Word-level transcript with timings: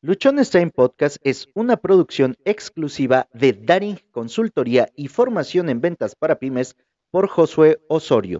Luchones 0.00 0.50
Time 0.50 0.70
Podcast 0.70 1.16
es 1.24 1.48
una 1.54 1.76
producción 1.76 2.36
exclusiva 2.44 3.28
de 3.32 3.52
Daring 3.52 3.98
Consultoría 4.12 4.92
y 4.94 5.08
Formación 5.08 5.68
en 5.70 5.80
Ventas 5.80 6.14
para 6.14 6.38
Pymes 6.38 6.76
por 7.10 7.26
Josué 7.26 7.80
Osorio. 7.88 8.38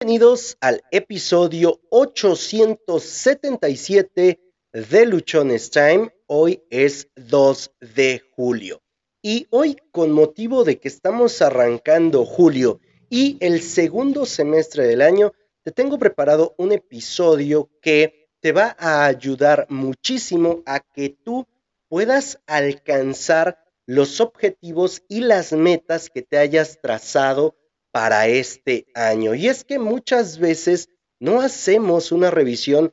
Bienvenidos 0.00 0.56
al 0.60 0.82
episodio 0.90 1.80
877 1.90 4.40
de 4.72 5.06
Luchones 5.06 5.70
Time. 5.70 6.12
Hoy 6.26 6.64
es 6.70 7.06
2 7.14 7.70
de 7.94 8.24
julio. 8.32 8.82
Y 9.22 9.46
hoy, 9.50 9.76
con 9.92 10.10
motivo 10.10 10.64
de 10.64 10.80
que 10.80 10.88
estamos 10.88 11.40
arrancando 11.40 12.24
julio 12.24 12.80
y 13.08 13.36
el 13.38 13.62
segundo 13.62 14.26
semestre 14.26 14.88
del 14.88 15.02
año, 15.02 15.34
te 15.62 15.70
tengo 15.70 16.00
preparado 16.00 16.56
un 16.58 16.72
episodio 16.72 17.70
que 17.80 18.23
te 18.44 18.52
va 18.52 18.76
a 18.78 19.06
ayudar 19.06 19.66
muchísimo 19.70 20.62
a 20.66 20.80
que 20.80 21.08
tú 21.08 21.46
puedas 21.88 22.40
alcanzar 22.46 23.58
los 23.86 24.20
objetivos 24.20 25.02
y 25.08 25.20
las 25.20 25.54
metas 25.54 26.10
que 26.10 26.20
te 26.20 26.36
hayas 26.36 26.78
trazado 26.82 27.56
para 27.90 28.26
este 28.26 28.86
año. 28.92 29.34
Y 29.34 29.48
es 29.48 29.64
que 29.64 29.78
muchas 29.78 30.36
veces 30.36 30.90
no 31.18 31.40
hacemos 31.40 32.12
una 32.12 32.30
revisión 32.30 32.92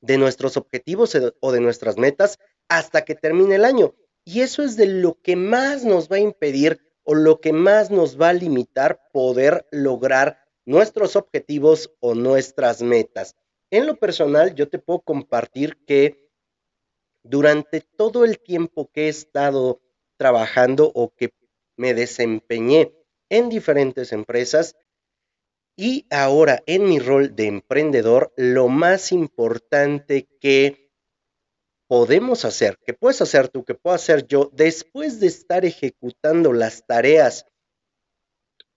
de 0.00 0.16
nuestros 0.16 0.56
objetivos 0.56 1.14
o 1.40 1.52
de 1.52 1.60
nuestras 1.60 1.98
metas 1.98 2.38
hasta 2.66 3.04
que 3.04 3.14
termine 3.14 3.56
el 3.56 3.64
año. 3.66 3.94
Y 4.24 4.40
eso 4.40 4.62
es 4.62 4.78
de 4.78 4.86
lo 4.86 5.20
que 5.20 5.36
más 5.36 5.84
nos 5.84 6.10
va 6.10 6.16
a 6.16 6.20
impedir 6.20 6.80
o 7.02 7.14
lo 7.14 7.42
que 7.42 7.52
más 7.52 7.90
nos 7.90 8.18
va 8.18 8.30
a 8.30 8.32
limitar 8.32 9.02
poder 9.12 9.66
lograr 9.70 10.38
nuestros 10.64 11.14
objetivos 11.14 11.90
o 12.00 12.14
nuestras 12.14 12.80
metas. 12.80 13.36
En 13.70 13.86
lo 13.86 13.96
personal, 13.96 14.54
yo 14.54 14.68
te 14.68 14.78
puedo 14.78 15.00
compartir 15.00 15.76
que 15.86 16.30
durante 17.24 17.80
todo 17.80 18.24
el 18.24 18.38
tiempo 18.38 18.90
que 18.92 19.06
he 19.06 19.08
estado 19.08 19.80
trabajando 20.16 20.92
o 20.94 21.12
que 21.14 21.30
me 21.76 21.92
desempeñé 21.92 22.94
en 23.28 23.48
diferentes 23.48 24.12
empresas 24.12 24.76
y 25.76 26.06
ahora 26.10 26.62
en 26.66 26.88
mi 26.88 26.98
rol 26.98 27.34
de 27.34 27.48
emprendedor, 27.48 28.32
lo 28.36 28.68
más 28.68 29.12
importante 29.12 30.26
que 30.40 30.90
podemos 31.86 32.44
hacer, 32.44 32.78
que 32.84 32.94
puedes 32.94 33.20
hacer 33.20 33.48
tú, 33.48 33.64
que 33.64 33.74
puedo 33.74 33.94
hacer 33.94 34.26
yo, 34.26 34.50
después 34.54 35.20
de 35.20 35.26
estar 35.26 35.64
ejecutando 35.64 36.52
las 36.52 36.86
tareas 36.86 37.44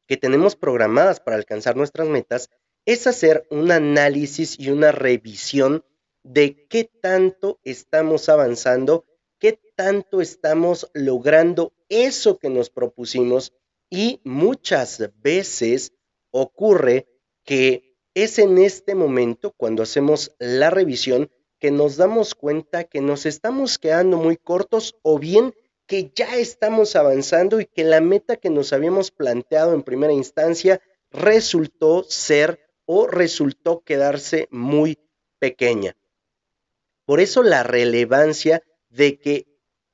que 0.08 0.18
tenemos 0.18 0.56
programadas 0.56 1.20
para 1.20 1.38
alcanzar 1.38 1.78
nuestras 1.78 2.08
metas, 2.08 2.50
es 2.86 3.08
hacer 3.08 3.46
un 3.50 3.72
análisis 3.72 4.60
y 4.60 4.70
una 4.70 4.92
revisión 4.92 5.84
de 6.24 6.68
qué 6.68 6.84
tanto 6.84 7.60
estamos 7.64 8.30
avanzando, 8.30 9.06
qué 9.40 9.60
tanto 9.76 10.22
estamos 10.22 10.90
logrando 10.94 11.74
eso 11.88 12.38
que 12.38 12.50
nos 12.50 12.70
propusimos 12.70 13.54
y 13.90 14.22
muchas 14.24 15.12
veces 15.22 15.94
ocurre 16.32 17.08
que 17.44 17.98
es 18.14 18.40
en 18.40 18.58
este 18.58 18.96
momento 18.96 19.54
cuando 19.56 19.84
hacemos 19.84 20.36
la 20.40 20.70
revisión 20.70 21.32
que 21.60 21.72
nos 21.72 21.98
damos 21.98 22.36
cuenta 22.36 22.84
que 22.86 23.02
nos 23.02 23.26
estamos 23.26 23.78
quedando 23.78 24.18
muy 24.18 24.38
cortos 24.38 24.98
o 25.02 25.20
bien 25.20 25.54
que 25.86 26.12
ya 26.16 26.38
estamos 26.38 26.96
avanzando 26.96 27.60
y 27.60 27.66
que 27.66 27.84
la 27.84 28.00
meta 28.00 28.38
que 28.38 28.50
nos 28.50 28.74
habíamos 28.74 29.12
planteado 29.12 29.74
en 29.74 29.84
primera 29.84 30.14
instancia 30.14 30.82
resultó 31.12 32.04
ser 32.04 32.69
o 32.92 33.06
resultó 33.06 33.84
quedarse 33.84 34.48
muy 34.50 34.98
pequeña. 35.38 35.96
Por 37.06 37.20
eso 37.20 37.44
la 37.44 37.62
relevancia 37.62 38.64
de 38.90 39.20
que 39.20 39.46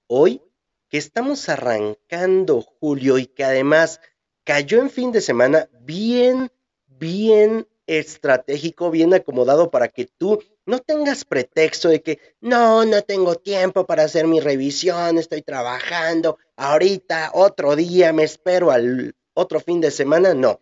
hoy, 0.08 0.42
que 0.88 0.98
estamos 0.98 1.50
arrancando 1.50 2.62
julio 2.62 3.18
y 3.18 3.26
que 3.26 3.44
además 3.44 4.00
cayó 4.46 4.80
en 4.80 4.90
fin 4.90 5.12
de 5.12 5.20
semana 5.20 5.68
bien, 5.82 6.50
bien 6.88 7.68
estratégico, 7.86 8.92
bien 8.92 9.14
acomodado 9.14 9.72
para 9.72 9.90
que 9.90 10.06
tú 10.06 10.42
no 10.66 10.80
tengas 10.80 11.26
pretexto 11.26 11.90
de 11.90 12.02
que 12.02 12.20
no, 12.40 12.86
no 12.86 13.02
tengo 13.02 13.36
tiempo 13.36 13.86
para 13.86 14.04
hacer 14.04 14.26
mi 14.26 14.40
revisión, 14.40 15.18
estoy 15.18 15.42
trabajando, 15.42 16.38
ahorita, 16.56 17.32
otro 17.34 17.76
día, 17.76 18.14
me 18.14 18.24
espero 18.24 18.72
al 18.72 19.14
otro 19.34 19.60
fin 19.60 19.82
de 19.82 19.92
semana. 19.92 20.34
No, 20.34 20.62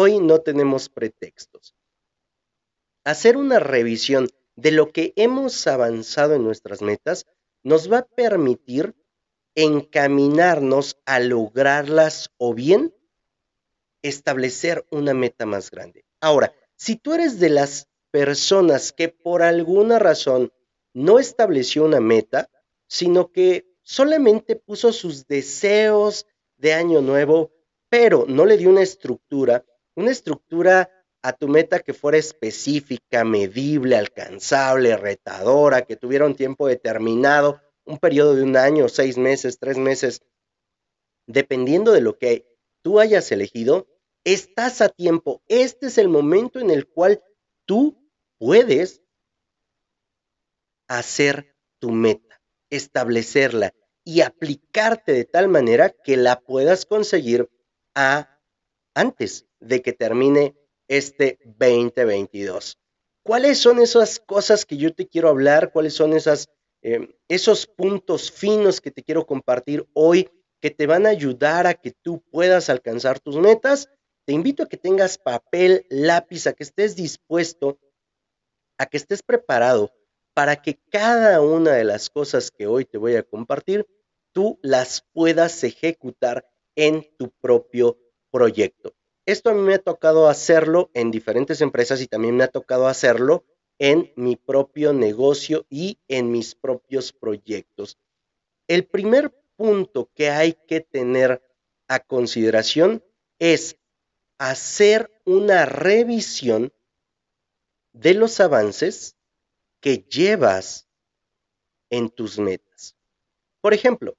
Hoy 0.00 0.20
no 0.20 0.42
tenemos 0.42 0.88
pretextos. 0.88 1.74
Hacer 3.02 3.36
una 3.36 3.58
revisión 3.58 4.28
de 4.54 4.70
lo 4.70 4.92
que 4.92 5.12
hemos 5.16 5.66
avanzado 5.66 6.34
en 6.34 6.44
nuestras 6.44 6.82
metas 6.82 7.26
nos 7.64 7.90
va 7.90 7.98
a 7.98 8.06
permitir 8.06 8.94
encaminarnos 9.56 11.00
a 11.04 11.18
lograrlas 11.18 12.30
o 12.36 12.54
bien 12.54 12.94
establecer 14.00 14.86
una 14.92 15.14
meta 15.14 15.46
más 15.46 15.68
grande. 15.68 16.04
Ahora, 16.20 16.54
si 16.76 16.94
tú 16.94 17.14
eres 17.14 17.40
de 17.40 17.48
las 17.48 17.88
personas 18.12 18.92
que 18.92 19.08
por 19.08 19.42
alguna 19.42 19.98
razón 19.98 20.52
no 20.94 21.18
estableció 21.18 21.84
una 21.84 21.98
meta, 21.98 22.48
sino 22.86 23.32
que 23.32 23.66
solamente 23.82 24.54
puso 24.54 24.92
sus 24.92 25.26
deseos 25.26 26.24
de 26.56 26.72
año 26.72 27.00
nuevo, 27.00 27.50
pero 27.88 28.26
no 28.28 28.46
le 28.46 28.58
dio 28.58 28.70
una 28.70 28.82
estructura, 28.82 29.64
una 29.98 30.12
estructura 30.12 30.88
a 31.22 31.32
tu 31.32 31.48
meta 31.48 31.80
que 31.80 31.92
fuera 31.92 32.18
específica, 32.18 33.24
medible, 33.24 33.96
alcanzable, 33.96 34.96
retadora, 34.96 35.82
que 35.82 35.96
tuviera 35.96 36.24
un 36.24 36.36
tiempo 36.36 36.68
determinado, 36.68 37.60
un 37.84 37.98
periodo 37.98 38.36
de 38.36 38.44
un 38.44 38.56
año, 38.56 38.88
seis 38.88 39.18
meses, 39.18 39.58
tres 39.58 39.76
meses, 39.76 40.22
dependiendo 41.26 41.90
de 41.90 42.00
lo 42.00 42.16
que 42.16 42.46
tú 42.80 43.00
hayas 43.00 43.32
elegido, 43.32 43.88
estás 44.22 44.82
a 44.82 44.88
tiempo. 44.88 45.42
Este 45.48 45.88
es 45.88 45.98
el 45.98 46.08
momento 46.08 46.60
en 46.60 46.70
el 46.70 46.86
cual 46.86 47.20
tú 47.64 48.08
puedes 48.38 49.02
hacer 50.86 51.56
tu 51.80 51.90
meta, 51.90 52.40
establecerla 52.70 53.74
y 54.04 54.20
aplicarte 54.20 55.12
de 55.12 55.24
tal 55.24 55.48
manera 55.48 55.90
que 55.90 56.16
la 56.16 56.38
puedas 56.38 56.86
conseguir 56.86 57.50
a 57.96 58.38
antes 58.94 59.47
de 59.60 59.82
que 59.82 59.92
termine 59.92 60.56
este 60.88 61.38
2022. 61.44 62.78
¿Cuáles 63.22 63.58
son 63.58 63.78
esas 63.78 64.18
cosas 64.20 64.64
que 64.64 64.76
yo 64.76 64.94
te 64.94 65.06
quiero 65.06 65.28
hablar? 65.28 65.70
¿Cuáles 65.72 65.94
son 65.94 66.14
esas, 66.14 66.48
em, 66.82 67.12
esos 67.28 67.66
puntos 67.66 68.30
finos 68.30 68.80
que 68.80 68.90
te 68.90 69.02
quiero 69.02 69.26
compartir 69.26 69.86
hoy 69.92 70.30
que 70.60 70.70
te 70.70 70.86
van 70.86 71.06
a 71.06 71.10
ayudar 71.10 71.66
a 71.66 71.74
que 71.74 71.92
tú 71.92 72.22
puedas 72.30 72.70
alcanzar 72.70 73.20
tus 73.20 73.36
metas? 73.36 73.88
Te 74.24 74.32
invito 74.32 74.62
a 74.62 74.68
que 74.68 74.76
tengas 74.76 75.18
papel, 75.18 75.86
lápiz, 75.88 76.46
a 76.46 76.52
que 76.52 76.64
estés 76.64 76.96
dispuesto, 76.96 77.78
a 78.78 78.86
que 78.86 78.96
estés 78.96 79.22
preparado 79.22 79.92
para 80.34 80.62
que 80.62 80.78
cada 80.88 81.40
una 81.40 81.72
de 81.72 81.84
las 81.84 82.10
cosas 82.10 82.50
que 82.50 82.66
hoy 82.66 82.84
te 82.84 82.96
voy 82.96 83.16
a 83.16 83.24
compartir, 83.24 83.86
tú 84.32 84.58
las 84.62 85.04
puedas 85.12 85.64
ejecutar 85.64 86.48
en 86.76 87.04
tu 87.18 87.30
propio 87.40 87.98
proyecto. 88.30 88.94
Esto 89.28 89.50
a 89.50 89.52
mí 89.52 89.60
me 89.60 89.74
ha 89.74 89.78
tocado 89.78 90.26
hacerlo 90.26 90.88
en 90.94 91.10
diferentes 91.10 91.60
empresas 91.60 92.00
y 92.00 92.06
también 92.06 92.34
me 92.34 92.44
ha 92.44 92.48
tocado 92.48 92.86
hacerlo 92.86 93.44
en 93.78 94.10
mi 94.16 94.36
propio 94.36 94.94
negocio 94.94 95.66
y 95.68 95.98
en 96.08 96.30
mis 96.30 96.54
propios 96.54 97.12
proyectos. 97.12 97.98
El 98.68 98.86
primer 98.86 99.30
punto 99.54 100.10
que 100.14 100.30
hay 100.30 100.54
que 100.66 100.80
tener 100.80 101.42
a 101.88 102.00
consideración 102.00 103.04
es 103.38 103.76
hacer 104.38 105.12
una 105.26 105.66
revisión 105.66 106.72
de 107.92 108.14
los 108.14 108.40
avances 108.40 109.14
que 109.80 109.98
llevas 109.98 110.88
en 111.90 112.08
tus 112.08 112.38
metas. 112.38 112.96
Por 113.60 113.74
ejemplo, 113.74 114.16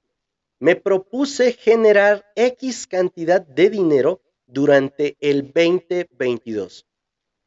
me 0.60 0.76
propuse 0.76 1.52
generar 1.52 2.30
X 2.36 2.86
cantidad 2.86 3.40
de 3.40 3.70
dinero 3.70 4.22
durante 4.50 5.16
el 5.20 5.52
2022. 5.52 6.86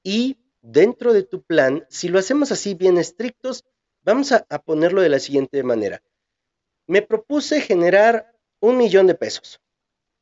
Y 0.03 0.38
dentro 0.61 1.13
de 1.13 1.23
tu 1.23 1.44
plan, 1.44 1.85
si 1.89 2.09
lo 2.09 2.19
hacemos 2.19 2.51
así 2.51 2.73
bien 2.73 2.97
estrictos, 2.97 3.63
vamos 4.03 4.31
a, 4.31 4.44
ponerlo 4.59 5.01
de 5.01 5.09
la 5.09 5.19
siguiente 5.19 5.63
manera. 5.63 6.01
Me 6.88 7.01
propuse 7.01 7.61
generar 7.61 8.33
un 8.59 8.77
millón 8.77 9.07
de 9.07 9.15
pesos, 9.15 9.61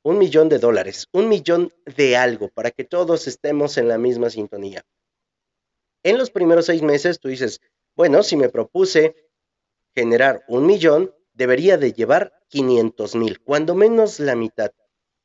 un 0.04 0.18
millón 0.18 0.50
de 0.50 0.60
dólares, 0.60 1.08
un 1.12 1.30
millón 1.30 1.74
de 1.96 2.18
algo, 2.18 2.50
para 2.50 2.72
que 2.72 2.84
todos 2.84 3.28
estemos 3.28 3.78
en 3.78 3.88
la 3.88 3.98
misma 3.98 4.30
sintonía. 4.30 4.84
En 6.04 6.18
los 6.18 6.32
primeros 6.32 6.66
seis 6.66 6.82
meses 6.82 7.20
tú 7.20 7.30
dices, 7.30 7.62
bueno, 7.96 8.24
si 8.24 8.36
me 8.36 8.50
propuse 8.50 9.16
generar 9.94 10.44
un 10.48 10.66
millón, 10.66 11.14
debería 11.34 11.78
de 11.78 11.94
llevar 11.94 12.34
500 12.50 13.16
mil, 13.16 13.42
cuando 13.42 13.76
menos 13.76 14.20
la 14.20 14.36
mitad 14.36 14.72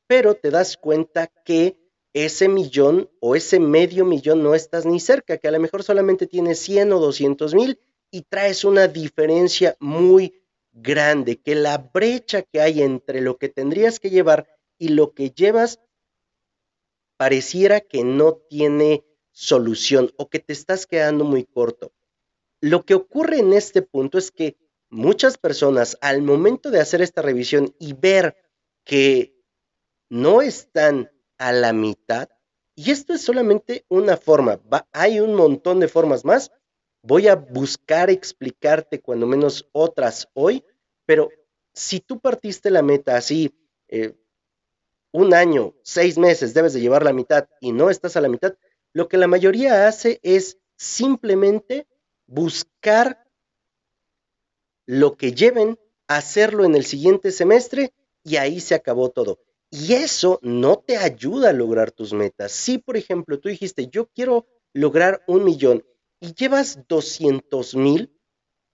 pero 0.06 0.34
te 0.34 0.50
das 0.50 0.76
cuenta 0.76 1.26
que 1.44 1.76
ese 2.12 2.48
millón 2.48 3.10
o 3.20 3.36
ese 3.36 3.60
medio 3.60 4.04
millón 4.04 4.42
no 4.42 4.54
estás 4.54 4.86
ni 4.86 5.00
cerca, 5.00 5.36
que 5.36 5.48
a 5.48 5.50
lo 5.50 5.60
mejor 5.60 5.82
solamente 5.82 6.26
tienes 6.26 6.58
100 6.60 6.92
o 6.92 6.98
200 6.98 7.54
mil 7.54 7.78
y 8.10 8.22
traes 8.22 8.64
una 8.64 8.88
diferencia 8.88 9.76
muy 9.80 10.42
grande, 10.72 11.36
que 11.40 11.54
la 11.54 11.78
brecha 11.78 12.42
que 12.42 12.60
hay 12.60 12.82
entre 12.82 13.20
lo 13.20 13.36
que 13.36 13.48
tendrías 13.48 14.00
que 14.00 14.10
llevar 14.10 14.48
y 14.78 14.88
lo 14.88 15.12
que 15.12 15.30
llevas 15.30 15.80
pareciera 17.16 17.80
que 17.80 18.04
no 18.04 18.34
tiene 18.48 19.04
solución 19.32 20.12
o 20.16 20.28
que 20.28 20.38
te 20.38 20.52
estás 20.52 20.86
quedando 20.86 21.24
muy 21.24 21.44
corto. 21.44 21.92
Lo 22.60 22.84
que 22.84 22.94
ocurre 22.94 23.38
en 23.38 23.52
este 23.52 23.82
punto 23.82 24.16
es 24.18 24.30
que 24.30 24.56
muchas 24.88 25.36
personas 25.36 25.98
al 26.00 26.22
momento 26.22 26.70
de 26.70 26.80
hacer 26.80 27.02
esta 27.02 27.22
revisión 27.22 27.74
y 27.78 27.92
ver 27.92 28.36
que 28.84 29.35
no 30.08 30.42
están 30.42 31.10
a 31.38 31.52
la 31.52 31.72
mitad, 31.72 32.28
y 32.74 32.90
esto 32.90 33.14
es 33.14 33.22
solamente 33.22 33.84
una 33.88 34.16
forma, 34.16 34.60
hay 34.92 35.20
un 35.20 35.34
montón 35.34 35.80
de 35.80 35.88
formas 35.88 36.24
más, 36.24 36.52
voy 37.02 37.28
a 37.28 37.36
buscar 37.36 38.10
explicarte 38.10 39.00
cuando 39.00 39.26
menos 39.26 39.68
otras 39.72 40.28
hoy, 40.34 40.64
pero 41.06 41.30
si 41.72 42.00
tú 42.00 42.20
partiste 42.20 42.70
la 42.70 42.82
meta 42.82 43.16
así, 43.16 43.54
eh, 43.88 44.14
un 45.12 45.32
año, 45.32 45.74
seis 45.82 46.18
meses, 46.18 46.52
debes 46.52 46.72
de 46.74 46.80
llevar 46.80 47.04
la 47.04 47.12
mitad 47.12 47.48
y 47.60 47.72
no 47.72 47.90
estás 47.90 48.16
a 48.16 48.20
la 48.20 48.28
mitad, 48.28 48.54
lo 48.92 49.08
que 49.08 49.16
la 49.16 49.26
mayoría 49.28 49.86
hace 49.86 50.20
es 50.22 50.58
simplemente 50.76 51.86
buscar 52.26 53.24
lo 54.84 55.16
que 55.16 55.32
lleven, 55.32 55.78
hacerlo 56.06 56.64
en 56.64 56.74
el 56.74 56.84
siguiente 56.84 57.30
semestre 57.30 57.92
y 58.24 58.36
ahí 58.36 58.60
se 58.60 58.74
acabó 58.74 59.10
todo. 59.10 59.38
Y 59.78 59.92
eso 59.92 60.38
no 60.40 60.78
te 60.78 60.96
ayuda 60.96 61.50
a 61.50 61.52
lograr 61.52 61.90
tus 61.90 62.14
metas. 62.14 62.50
Si, 62.50 62.78
por 62.78 62.96
ejemplo, 62.96 63.38
tú 63.38 63.50
dijiste, 63.50 63.88
yo 63.88 64.06
quiero 64.06 64.46
lograr 64.72 65.22
un 65.26 65.44
millón 65.44 65.84
y 66.18 66.32
llevas 66.32 66.88
200 66.88 67.76
mil, 67.76 68.10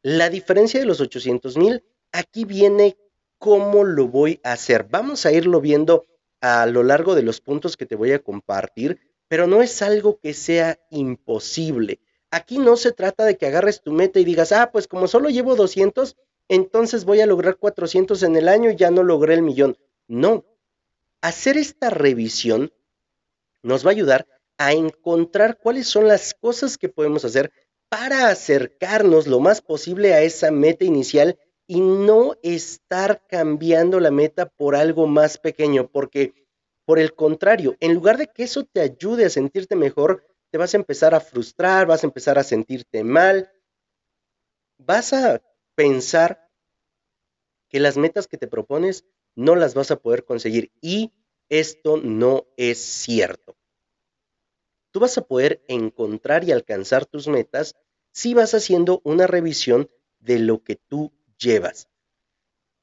la 0.04 0.30
diferencia 0.30 0.78
de 0.78 0.86
los 0.86 1.00
800 1.00 1.56
mil, 1.56 1.82
aquí 2.12 2.44
viene 2.44 2.96
cómo 3.38 3.82
lo 3.82 4.06
voy 4.06 4.38
a 4.44 4.52
hacer. 4.52 4.86
Vamos 4.88 5.26
a 5.26 5.32
irlo 5.32 5.60
viendo 5.60 6.06
a 6.40 6.66
lo 6.66 6.84
largo 6.84 7.16
de 7.16 7.22
los 7.22 7.40
puntos 7.40 7.76
que 7.76 7.86
te 7.86 7.96
voy 7.96 8.12
a 8.12 8.20
compartir, 8.20 9.00
pero 9.26 9.48
no 9.48 9.60
es 9.60 9.82
algo 9.82 10.20
que 10.20 10.34
sea 10.34 10.78
imposible. 10.90 11.98
Aquí 12.30 12.58
no 12.58 12.76
se 12.76 12.92
trata 12.92 13.24
de 13.24 13.36
que 13.36 13.46
agarres 13.46 13.82
tu 13.82 13.90
meta 13.90 14.20
y 14.20 14.24
digas, 14.24 14.52
ah, 14.52 14.70
pues 14.70 14.86
como 14.86 15.08
solo 15.08 15.30
llevo 15.30 15.56
200, 15.56 16.16
entonces 16.46 17.04
voy 17.04 17.20
a 17.22 17.26
lograr 17.26 17.56
400 17.56 18.22
en 18.22 18.36
el 18.36 18.46
año 18.48 18.70
y 18.70 18.76
ya 18.76 18.92
no 18.92 19.02
logré 19.02 19.34
el 19.34 19.42
millón. 19.42 19.76
No, 20.06 20.44
hacer 21.22 21.56
esta 21.56 21.88
revisión 21.88 22.72
nos 23.62 23.86
va 23.86 23.90
a 23.90 23.92
ayudar 23.92 24.26
a 24.58 24.72
encontrar 24.72 25.58
cuáles 25.58 25.86
son 25.86 26.06
las 26.06 26.34
cosas 26.34 26.76
que 26.76 26.88
podemos 26.88 27.24
hacer 27.24 27.52
para 27.88 28.28
acercarnos 28.28 29.26
lo 29.26 29.40
más 29.40 29.62
posible 29.62 30.14
a 30.14 30.22
esa 30.22 30.50
meta 30.50 30.84
inicial 30.84 31.38
y 31.66 31.80
no 31.80 32.36
estar 32.42 33.26
cambiando 33.26 34.00
la 34.00 34.10
meta 34.10 34.46
por 34.46 34.74
algo 34.76 35.06
más 35.06 35.38
pequeño, 35.38 35.88
porque 35.88 36.34
por 36.84 36.98
el 36.98 37.14
contrario, 37.14 37.76
en 37.80 37.94
lugar 37.94 38.18
de 38.18 38.26
que 38.26 38.42
eso 38.42 38.64
te 38.64 38.80
ayude 38.80 39.24
a 39.24 39.30
sentirte 39.30 39.76
mejor, 39.76 40.26
te 40.50 40.58
vas 40.58 40.74
a 40.74 40.76
empezar 40.76 41.14
a 41.14 41.20
frustrar, 41.20 41.86
vas 41.86 42.02
a 42.02 42.06
empezar 42.06 42.38
a 42.38 42.42
sentirte 42.42 43.04
mal, 43.04 43.50
vas 44.78 45.12
a 45.12 45.40
pensar 45.74 46.48
que 47.68 47.80
las 47.80 47.96
metas 47.96 48.26
que 48.26 48.36
te 48.36 48.48
propones 48.48 49.06
no 49.34 49.56
las 49.56 49.74
vas 49.74 49.90
a 49.90 49.96
poder 49.96 50.24
conseguir 50.24 50.72
y 50.80 51.12
esto 51.48 51.96
no 51.96 52.46
es 52.56 52.78
cierto. 52.78 53.56
Tú 54.90 55.00
vas 55.00 55.16
a 55.18 55.26
poder 55.26 55.64
encontrar 55.68 56.44
y 56.44 56.52
alcanzar 56.52 57.06
tus 57.06 57.28
metas 57.28 57.74
si 58.12 58.34
vas 58.34 58.54
haciendo 58.54 59.00
una 59.04 59.26
revisión 59.26 59.90
de 60.20 60.38
lo 60.38 60.62
que 60.62 60.76
tú 60.76 61.12
llevas. 61.38 61.88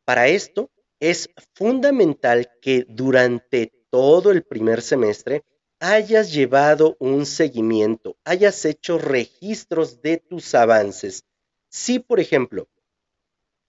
Para 0.05 0.27
esto 0.27 0.71
es 0.99 1.29
fundamental 1.53 2.51
que 2.61 2.85
durante 2.89 3.71
todo 3.89 4.31
el 4.31 4.43
primer 4.43 4.81
semestre 4.81 5.43
hayas 5.79 6.33
llevado 6.33 6.97
un 6.99 7.25
seguimiento, 7.25 8.17
hayas 8.25 8.65
hecho 8.65 8.97
registros 8.97 10.01
de 10.01 10.17
tus 10.17 10.53
avances. 10.55 11.25
Si, 11.69 11.99
por 11.99 12.19
ejemplo, 12.19 12.67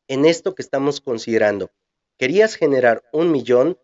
en 0.09 0.25
esto 0.25 0.55
que 0.55 0.63
estamos 0.63 1.01
considerando, 1.01 1.71
querías 2.21 2.55
generar 2.55 3.03
un 3.13 3.33
millón, 3.33 3.77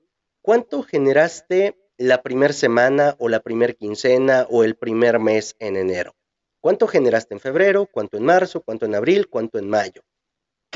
¿cuánto 0.42 0.84
generaste 0.84 1.76
la 1.96 2.22
primera 2.22 2.52
semana 2.52 3.16
o 3.18 3.28
la 3.28 3.40
primera 3.40 3.72
quincena 3.72 4.46
o 4.48 4.62
el 4.62 4.76
primer 4.76 5.18
mes 5.18 5.56
en 5.58 5.76
enero? 5.76 6.14
¿Cuánto 6.60 6.86
generaste 6.86 7.34
en 7.34 7.40
febrero? 7.40 7.88
¿Cuánto 7.90 8.16
en 8.16 8.24
marzo? 8.24 8.60
¿Cuánto 8.60 8.86
en 8.86 8.94
abril? 8.94 9.28
¿Cuánto 9.28 9.58
en 9.58 9.68
mayo? 9.68 10.02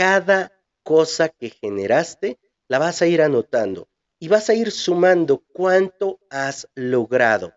cada 0.00 0.52
cosa 0.82 1.28
que 1.28 1.50
generaste 1.50 2.40
la 2.68 2.78
vas 2.78 3.02
a 3.02 3.06
ir 3.06 3.20
anotando 3.20 3.88
y 4.18 4.28
vas 4.28 4.48
a 4.48 4.54
ir 4.54 4.70
sumando 4.70 5.44
cuánto 5.52 6.20
has 6.30 6.68
logrado. 6.74 7.52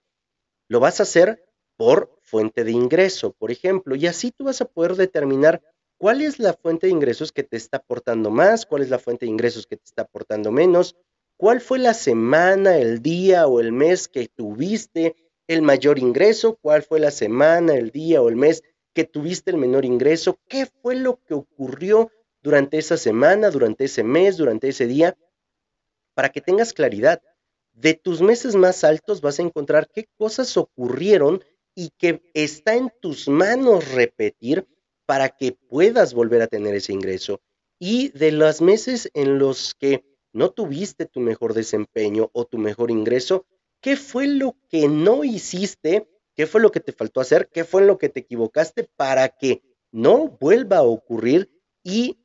Lo 0.67 0.81
vas 0.81 0.99
a 0.99 1.03
hacer 1.03 1.45
por 1.77 2.19
fuente 2.21 2.65
de 2.65 2.71
ingreso, 2.71 3.31
por 3.31 3.49
ejemplo, 3.49 3.95
y 3.95 4.07
así 4.07 4.31
tú 4.31 4.43
vas 4.43 4.59
a 4.59 4.65
poder 4.65 4.95
determinar 4.95 5.61
cuál 6.03 6.19
es 6.19 6.37
la 6.37 6.51
fuente 6.51 6.87
de 6.87 6.91
ingresos 6.91 7.31
que 7.31 7.43
te 7.43 7.55
está 7.55 7.77
aportando 7.77 8.29
más, 8.29 8.65
cuál 8.65 8.81
es 8.81 8.89
la 8.89 8.99
fuente 8.99 9.25
de 9.25 9.31
ingresos 9.31 9.65
que 9.65 9.77
te 9.77 9.85
está 9.85 10.01
aportando 10.01 10.51
menos, 10.51 10.97
cuál 11.37 11.61
fue 11.61 11.79
la 11.79 11.93
semana, 11.93 12.75
el 12.75 13.01
día 13.01 13.47
o 13.47 13.61
el 13.61 13.71
mes 13.71 14.09
que 14.09 14.27
tuviste 14.27 15.15
el 15.47 15.61
mayor 15.61 15.99
ingreso, 15.99 16.59
cuál 16.61 16.83
fue 16.83 16.99
la 16.99 17.09
semana, 17.09 17.75
el 17.75 17.91
día 17.91 18.21
o 18.21 18.27
el 18.27 18.35
mes 18.35 18.63
que 18.93 19.05
tuviste 19.05 19.51
el 19.51 19.55
menor 19.55 19.85
ingreso, 19.85 20.37
qué 20.49 20.65
fue 20.65 20.95
lo 20.95 21.23
que 21.23 21.35
ocurrió 21.35 22.11
durante 22.41 22.79
esa 22.79 22.97
semana, 22.97 23.49
durante 23.49 23.85
ese 23.85 24.03
mes, 24.03 24.35
durante 24.35 24.67
ese 24.67 24.87
día, 24.87 25.15
para 26.15 26.27
que 26.27 26.41
tengas 26.41 26.73
claridad. 26.73 27.21
De 27.71 27.93
tus 27.93 28.21
meses 28.21 28.55
más 28.57 28.83
altos 28.83 29.21
vas 29.21 29.39
a 29.39 29.43
encontrar 29.43 29.87
qué 29.87 30.09
cosas 30.17 30.57
ocurrieron 30.57 31.41
y 31.75 31.91
que 31.97 32.29
está 32.33 32.75
en 32.75 32.91
tus 32.99 33.29
manos 33.29 33.89
repetir 33.93 34.67
para 35.05 35.29
que 35.29 35.53
puedas 35.53 36.13
volver 36.13 36.41
a 36.41 36.47
tener 36.47 36.75
ese 36.75 36.93
ingreso. 36.93 37.41
Y 37.79 38.09
de 38.09 38.31
los 38.31 38.61
meses 38.61 39.09
en 39.13 39.39
los 39.39 39.73
que 39.75 40.05
no 40.31 40.51
tuviste 40.51 41.05
tu 41.05 41.19
mejor 41.19 41.53
desempeño 41.53 42.29
o 42.33 42.45
tu 42.45 42.57
mejor 42.57 42.91
ingreso, 42.91 43.45
¿qué 43.81 43.95
fue 43.95 44.27
lo 44.27 44.55
que 44.69 44.87
no 44.87 45.23
hiciste? 45.23 46.07
¿Qué 46.35 46.47
fue 46.47 46.61
lo 46.61 46.71
que 46.71 46.79
te 46.79 46.93
faltó 46.93 47.21
hacer? 47.21 47.49
¿Qué 47.49 47.63
fue 47.63 47.83
lo 47.83 47.97
que 47.97 48.09
te 48.09 48.21
equivocaste 48.21 48.89
para 48.95 49.29
que 49.29 49.61
no 49.91 50.29
vuelva 50.39 50.77
a 50.77 50.83
ocurrir 50.83 51.51
y 51.83 52.17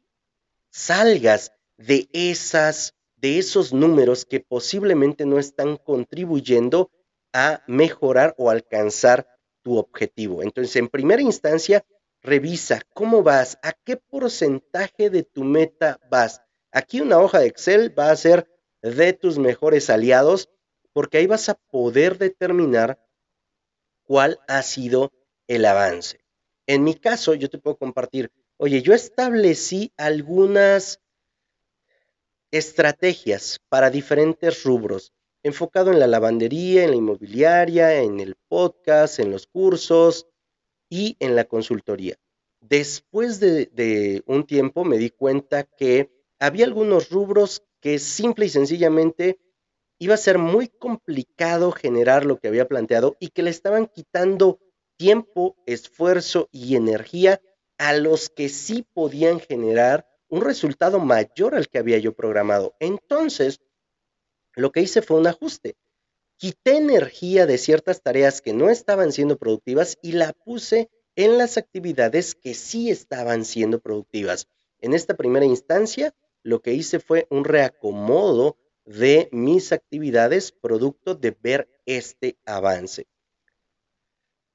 salgas 0.71 1.53
de 1.77 2.09
esas 2.13 2.95
de 3.21 3.39
esos 3.39 3.73
números 3.73 4.25
que 4.25 4.41
posiblemente 4.41 5.27
no 5.27 5.39
están 5.39 5.77
contribuyendo 5.77 6.91
a 7.33 7.63
mejorar 7.67 8.35
o 8.39 8.51
alcanzar 8.51 9.27
tu 9.63 9.77
objetivo. 9.77 10.43
Entonces, 10.43 10.77
en 10.77 10.89
primera 10.89 11.21
instancia, 11.21 11.85
revisa 12.29 12.83
cómo 12.95 13.23
vas, 13.23 13.59
a 13.63 13.73
qué 13.73 13.97
porcentaje 13.97 15.11
de 15.11 15.23
tu 15.23 15.45
meta 15.45 15.99
vas. 16.11 16.43
Aquí 16.71 17.01
una 17.01 17.19
hoja 17.19 17.41
de 17.41 17.47
Excel 17.47 17.99
va 17.99 18.11
a 18.11 18.17
ser 18.17 18.47
de 18.83 19.13
tus 19.13 19.39
mejores 19.39 19.91
aliados 19.91 20.49
porque 20.93 21.19
ahí 21.19 21.27
vas 21.27 21.49
a 21.49 21.55
poder 21.55 22.19
determinar 22.19 22.99
cuál 24.05 24.39
ha 24.49 24.63
sido 24.63 25.13
el 25.47 25.65
avance. 25.65 26.21
En 26.67 26.85
mi 26.85 26.95
caso, 26.95 27.35
yo 27.35 27.49
te 27.49 27.59
puedo 27.59 27.77
compartir 27.77 28.31
Oye, 28.61 28.83
yo 28.83 28.93
establecí 28.93 29.93
algunas 29.97 31.01
estrategias 32.51 33.61
para 33.69 33.89
diferentes 33.89 34.65
rubros, 34.65 35.13
enfocado 35.45 35.93
en 35.93 36.01
la 36.01 36.09
lavandería, 36.09 36.83
en 36.83 36.91
la 36.91 36.97
inmobiliaria, 36.97 38.01
en 38.01 38.19
el 38.19 38.35
podcast, 38.49 39.21
en 39.21 39.31
los 39.31 39.47
cursos 39.47 40.27
y 40.89 41.17
en 41.21 41.37
la 41.37 41.45
consultoría. 41.45 42.17
Después 42.61 43.41
de, 43.41 44.23
un 44.27 44.45
tiempo 44.47 44.85
me 44.85 44.99
di 44.99 45.11
cuenta 45.11 45.65
que 45.65 46.11
había 46.39 46.65
algunos 46.65 47.11
rubros 47.11 47.63
que 47.81 47.99
simple 47.99 48.47
y 48.47 48.49
sencillamente 48.49 49.39
iba 49.99 50.15
a 50.15 50.19
ser 50.19 50.39
muy 50.39 50.69
complicado 50.69 51.73
generar 51.73 52.25
lo 52.25 52.39
que 52.39 52.49
había 52.49 52.69
planteado 52.69 53.17
y 53.21 53.29
que 53.29 53.43
le 53.43 53.51
estaban 53.51 53.87
quitando 53.87 54.61
tiempo, 54.97 55.57
esfuerzo 55.67 56.49
y 56.53 56.77
energía 56.77 57.41
a 57.79 57.95
los 57.95 58.29
que 58.29 58.49
sí 58.49 58.87
podían 58.93 59.41
generar 59.41 60.09
un 60.29 60.43
resultado 60.43 60.99
mayor 60.99 61.55
al 61.55 61.69
que 61.69 61.79
había 61.79 61.99
yo 61.99 62.15
programado. 62.15 62.77
Entonces, 62.81 63.61
lo 64.55 64.73
que 64.73 64.81
hice 64.81 65.03
fue 65.03 65.19
un 65.19 65.27
ajuste. 65.27 65.77
Quité 66.39 66.77
energía 66.77 67.47
de 67.47 67.59
ciertas 67.59 68.01
tareas 68.01 68.41
que 68.41 68.53
no 68.53 68.71
estaban 68.71 69.11
siendo 69.13 69.37
productivas 69.37 69.99
y 70.03 70.13
la 70.13 70.33
puse 70.33 70.89
en 71.17 71.37
las 71.37 71.59
actividades 71.59 72.37
que 72.37 72.55
sí 72.55 72.91
estaban 72.91 73.45
siendo 73.45 73.81
productivas. 73.81 74.47
En 74.81 74.95
esta 74.95 75.15
primera 75.15 75.45
instancia, 75.45 76.15
lo 76.45 76.63
que 76.63 76.75
hice 76.75 77.01
fue 77.01 77.27
un 77.31 77.45
reacomodo 77.45 78.57
de 78.85 79.29
mis 79.33 79.73
actividades 79.73 80.53
producto 80.53 81.17
de 81.17 81.37
ver 81.43 81.69
este 81.87 82.37
avance. 82.47 83.09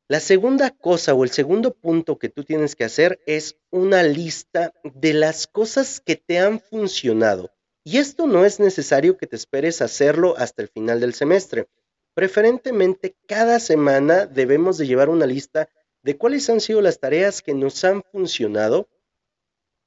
La 0.08 0.22
segunda 0.22 0.70
cosa 0.70 1.14
o 1.14 1.26
el 1.26 1.32
segundo 1.32 1.74
punto 1.74 2.18
que 2.18 2.30
tú 2.30 2.46
tienes 2.46 2.76
que 2.76 2.86
hacer 2.86 3.20
es 3.26 3.58
una 3.72 4.04
lista 4.04 4.74
de 4.84 5.14
las 5.14 5.48
cosas 5.48 6.00
que 6.00 6.16
te 6.16 6.40
han 6.40 6.62
funcionado. 6.62 7.52
Y 7.84 7.98
esto 7.98 8.28
no 8.28 8.46
es 8.46 8.60
necesario 8.60 9.18
que 9.18 9.28
te 9.28 9.36
esperes 9.36 9.82
hacerlo 9.82 10.36
hasta 10.38 10.62
el 10.62 10.70
final 10.70 11.00
del 11.00 11.14
semestre. 11.14 11.68
Preferentemente 12.14 13.16
cada 13.28 13.60
semana 13.60 14.26
debemos 14.26 14.78
de 14.78 14.88
llevar 14.88 15.10
una 15.10 15.26
lista 15.26 15.70
de 16.02 16.18
cuáles 16.18 16.50
han 16.50 16.62
sido 16.62 16.82
las 16.82 17.00
tareas 17.00 17.42
que 17.42 17.54
nos 17.54 17.84
han 17.84 18.04
funcionado 18.04 18.88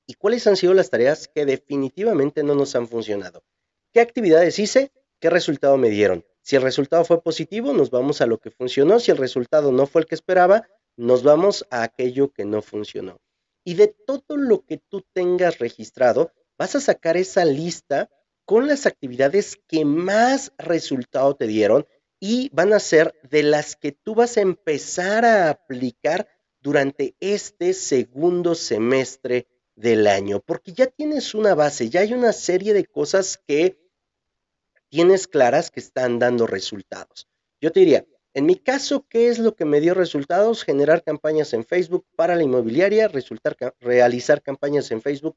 y 0.06 0.14
cuáles 0.14 0.46
han 0.46 0.56
sido 0.56 0.74
las 0.74 0.90
tareas 0.90 1.28
que 1.28 1.46
definitivamente 1.46 2.42
no 2.42 2.54
nos 2.54 2.74
han 2.74 2.88
funcionado. 2.88 3.42
¿Qué 3.92 4.00
actividades 4.00 4.58
hice? 4.58 4.92
¿Qué 5.20 5.30
resultado 5.30 5.76
me 5.76 5.88
dieron? 5.88 6.24
Si 6.42 6.54
el 6.54 6.62
resultado 6.62 7.04
fue 7.04 7.22
positivo, 7.22 7.72
nos 7.72 7.90
vamos 7.90 8.20
a 8.20 8.26
lo 8.26 8.38
que 8.38 8.50
funcionó. 8.50 9.00
Si 9.00 9.10
el 9.10 9.16
resultado 9.16 9.72
no 9.72 9.86
fue 9.86 10.02
el 10.02 10.06
que 10.06 10.14
esperaba, 10.14 10.68
nos 10.96 11.22
vamos 11.22 11.66
a 11.70 11.82
aquello 11.82 12.32
que 12.32 12.44
no 12.44 12.62
funcionó. 12.62 13.20
Y 13.64 13.74
de 13.74 13.88
todo 13.88 14.36
lo 14.36 14.64
que 14.64 14.78
tú 14.78 15.02
tengas 15.12 15.58
registrado, 15.58 16.32
vas 16.58 16.75
a 16.75 16.80
sacar 16.80 17.16
esa 17.16 17.44
lista 17.44 18.10
con 18.44 18.66
las 18.66 18.86
actividades 18.86 19.58
que 19.66 19.84
más 19.84 20.52
resultado 20.58 21.34
te 21.34 21.46
dieron 21.46 21.86
y 22.20 22.48
van 22.52 22.72
a 22.72 22.78
ser 22.78 23.14
de 23.28 23.42
las 23.42 23.76
que 23.76 23.92
tú 23.92 24.14
vas 24.14 24.36
a 24.36 24.40
empezar 24.40 25.25
a 25.25 25.50
aplicar 25.50 26.28
durante 26.60 27.14
este 27.20 27.75
segundo 27.75 28.54
semestre 28.54 29.48
del 29.75 30.06
año, 30.06 30.40
porque 30.40 30.72
ya 30.72 30.86
tienes 30.86 31.34
una 31.34 31.54
base, 31.54 31.90
ya 31.90 32.00
hay 32.00 32.14
una 32.14 32.32
serie 32.32 32.72
de 32.72 32.86
cosas 32.86 33.38
que 33.46 33.78
tienes 34.88 35.26
claras 35.26 35.70
que 35.70 35.80
están 35.80 36.18
dando 36.18 36.46
resultados. 36.46 37.28
Yo 37.60 37.70
te 37.72 37.80
diría, 37.80 38.06
en 38.32 38.46
mi 38.46 38.56
caso, 38.56 39.06
¿qué 39.08 39.28
es 39.28 39.38
lo 39.38 39.54
que 39.54 39.64
me 39.64 39.80
dio 39.80 39.94
resultados? 39.94 40.64
Generar 40.64 41.02
campañas 41.02 41.52
en 41.52 41.64
Facebook 41.64 42.06
para 42.16 42.36
la 42.36 42.42
inmobiliaria, 42.42 43.08
resultar, 43.08 43.56
realizar 43.80 44.42
campañas 44.42 44.90
en 44.90 45.02
Facebook 45.02 45.36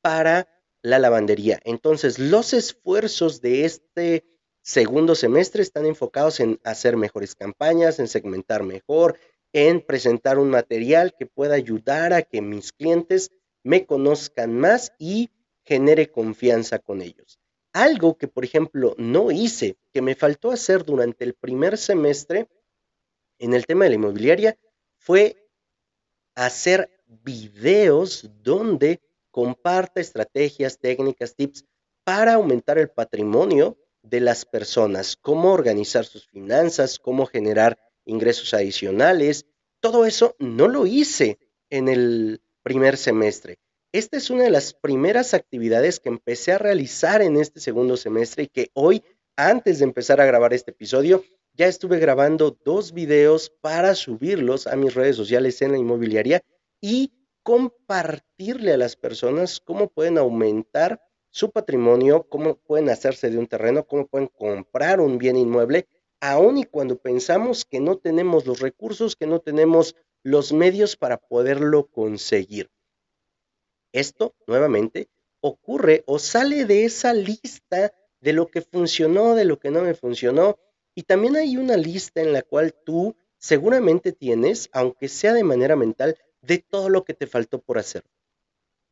para 0.00 0.48
la 0.84 0.98
lavandería. 0.98 1.58
Entonces, 1.64 2.18
los 2.18 2.52
esfuerzos 2.52 3.40
de 3.40 3.64
este 3.64 4.26
segundo 4.60 5.14
semestre 5.14 5.62
están 5.62 5.86
enfocados 5.86 6.40
en 6.40 6.60
hacer 6.62 6.98
mejores 6.98 7.34
campañas, 7.34 7.98
en 7.98 8.06
segmentar 8.06 8.64
mejor, 8.64 9.18
en 9.54 9.80
presentar 9.80 10.38
un 10.38 10.50
material 10.50 11.14
que 11.18 11.24
pueda 11.24 11.54
ayudar 11.54 12.12
a 12.12 12.20
que 12.20 12.42
mis 12.42 12.72
clientes 12.72 13.30
me 13.62 13.86
conozcan 13.86 14.52
más 14.52 14.92
y 14.98 15.30
genere 15.64 16.10
confianza 16.10 16.78
con 16.78 17.00
ellos. 17.00 17.40
Algo 17.72 18.18
que, 18.18 18.28
por 18.28 18.44
ejemplo, 18.44 18.94
no 18.98 19.30
hice, 19.30 19.78
que 19.90 20.02
me 20.02 20.14
faltó 20.14 20.50
hacer 20.50 20.84
durante 20.84 21.24
el 21.24 21.32
primer 21.32 21.78
semestre 21.78 22.46
en 23.38 23.54
el 23.54 23.64
tema 23.64 23.84
de 23.84 23.90
la 23.90 23.96
inmobiliaria, 23.96 24.58
fue 24.98 25.48
hacer 26.34 26.90
videos 27.06 28.30
donde 28.42 29.00
comparta 29.34 30.00
estrategias, 30.00 30.78
técnicas, 30.78 31.34
tips 31.34 31.64
para 32.04 32.34
aumentar 32.34 32.78
el 32.78 32.88
patrimonio 32.88 33.76
de 34.00 34.20
las 34.20 34.44
personas, 34.44 35.16
cómo 35.16 35.52
organizar 35.52 36.04
sus 36.04 36.28
finanzas, 36.28 37.00
cómo 37.00 37.26
generar 37.26 37.76
ingresos 38.04 38.54
adicionales. 38.54 39.46
Todo 39.80 40.06
eso 40.06 40.36
no 40.38 40.68
lo 40.68 40.86
hice 40.86 41.40
en 41.68 41.88
el 41.88 42.42
primer 42.62 42.96
semestre. 42.96 43.58
Esta 43.90 44.18
es 44.18 44.30
una 44.30 44.44
de 44.44 44.50
las 44.50 44.72
primeras 44.72 45.34
actividades 45.34 45.98
que 45.98 46.10
empecé 46.10 46.52
a 46.52 46.58
realizar 46.58 47.20
en 47.20 47.36
este 47.36 47.58
segundo 47.58 47.96
semestre 47.96 48.44
y 48.44 48.46
que 48.46 48.70
hoy, 48.74 49.02
antes 49.34 49.80
de 49.80 49.84
empezar 49.84 50.20
a 50.20 50.26
grabar 50.26 50.54
este 50.54 50.70
episodio, 50.70 51.24
ya 51.54 51.66
estuve 51.66 51.98
grabando 51.98 52.56
dos 52.64 52.92
videos 52.92 53.50
para 53.60 53.96
subirlos 53.96 54.68
a 54.68 54.76
mis 54.76 54.94
redes 54.94 55.16
sociales 55.16 55.60
en 55.60 55.72
la 55.72 55.78
inmobiliaria 55.78 56.40
y 56.80 57.10
compartirle 57.44 58.72
a 58.72 58.78
las 58.78 58.96
personas 58.96 59.60
cómo 59.60 59.88
pueden 59.88 60.18
aumentar 60.18 61.00
su 61.30 61.50
patrimonio, 61.50 62.26
cómo 62.28 62.56
pueden 62.56 62.88
hacerse 62.88 63.30
de 63.30 63.38
un 63.38 63.46
terreno, 63.46 63.86
cómo 63.86 64.06
pueden 64.06 64.28
comprar 64.28 65.00
un 65.00 65.18
bien 65.18 65.36
inmueble, 65.36 65.86
aun 66.20 66.56
y 66.56 66.64
cuando 66.64 66.96
pensamos 66.96 67.64
que 67.64 67.80
no 67.80 67.98
tenemos 67.98 68.46
los 68.46 68.60
recursos, 68.60 69.14
que 69.14 69.26
no 69.26 69.40
tenemos 69.40 69.94
los 70.22 70.52
medios 70.52 70.96
para 70.96 71.18
poderlo 71.18 71.86
conseguir. 71.86 72.70
Esto, 73.92 74.34
nuevamente, 74.46 75.08
ocurre 75.40 76.02
o 76.06 76.18
sale 76.18 76.64
de 76.64 76.86
esa 76.86 77.12
lista 77.12 77.92
de 78.20 78.32
lo 78.32 78.48
que 78.48 78.62
funcionó, 78.62 79.34
de 79.34 79.44
lo 79.44 79.58
que 79.58 79.70
no 79.70 79.82
me 79.82 79.94
funcionó. 79.94 80.58
Y 80.94 81.02
también 81.02 81.36
hay 81.36 81.58
una 81.58 81.76
lista 81.76 82.22
en 82.22 82.32
la 82.32 82.40
cual 82.40 82.74
tú 82.84 83.16
seguramente 83.36 84.12
tienes, 84.12 84.70
aunque 84.72 85.08
sea 85.08 85.34
de 85.34 85.44
manera 85.44 85.76
mental, 85.76 86.16
de 86.46 86.58
todo 86.58 86.88
lo 86.88 87.04
que 87.04 87.14
te 87.14 87.26
faltó 87.26 87.60
por 87.60 87.78
hacer. 87.78 88.04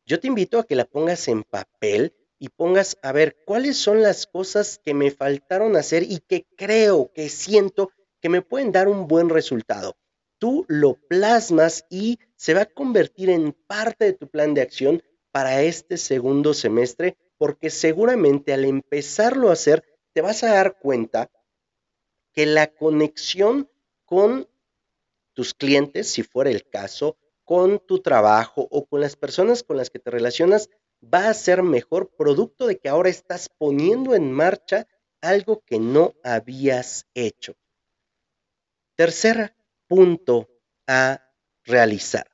Yo 0.05 0.19
te 0.21 0.29
invito 0.29 0.59
a 0.59 0.67
que 0.67 0.77
la 0.77 0.85
pongas 0.85 1.29
en 1.29 1.45
papel 1.45 2.15
y 2.39 2.49
pongas 2.49 2.97
a 3.03 3.13
ver 3.13 3.37
cuáles 3.45 3.77
son 3.77 4.03
las 4.03 4.27
cosas 4.27 4.81
que 4.85 4.95
me 4.95 5.11
faltaron 5.11 5.77
hacer 5.77 6.03
y 6.03 6.19
que 6.19 6.47
creo, 6.57 7.13
que 7.15 7.29
siento 7.29 7.91
que 8.21 8.29
me 8.29 8.43
pueden 8.43 8.73
dar 8.73 8.89
un 8.89 9.07
buen 9.07 9.29
resultado 9.29 9.97
tú 10.43 10.67
lo 10.67 10.95
plasmas 10.95 11.87
y 11.89 12.19
se 12.35 12.53
va 12.53 12.63
a 12.63 12.67
convertir 12.67 13.31
en 13.31 13.53
parte 13.53 14.07
de 14.07 14.13
tu 14.13 14.29
plan 14.29 14.55
de 14.55 14.63
acción 14.63 15.01
para 15.31 15.63
este 15.63 15.97
segundo 15.97 16.53
semestre, 16.53 17.17
porque 17.39 17.71
seguramente 17.71 18.53
al 18.53 18.65
empezarlo 18.65 19.51
a 19.51 19.53
hacer, 19.53 19.85
te 20.13 20.21
vas 20.21 20.43
a 20.43 20.53
dar 20.53 20.81
cuenta 20.81 21.31
que 22.33 22.47
la 22.47 22.67
conexión 22.75 23.71
con 24.05 24.49
tus 25.33 25.55
clientes, 25.55 26.09
si 26.11 26.25
fuera 26.25 26.51
el 26.51 26.69
caso, 26.69 27.17
con 27.45 27.79
tu 27.81 28.01
trabajo 28.01 28.69
o 28.71 28.87
con 28.87 29.01
las 29.01 29.17
personas 29.17 29.63
con 29.63 29.77
las 29.77 29.91
que 29.91 29.99
te 29.99 30.11
relacionas, 30.11 30.71
va 31.03 31.29
a 31.29 31.35
ser 31.35 31.63
mejor 31.63 32.15
producto 32.17 32.67
de 32.67 32.79
que 32.79 32.89
ahora 32.89 33.09
estás 33.09 33.49
poniendo 33.49 34.15
en 34.15 34.33
marcha 34.33 34.87
algo 35.21 35.63
que 35.65 35.79
no 35.79 36.15
habías 36.23 37.07
hecho. 37.15 37.55
Tercera 38.97 39.57
punto 39.89 40.49
a 40.87 41.21
realizar. 41.65 42.31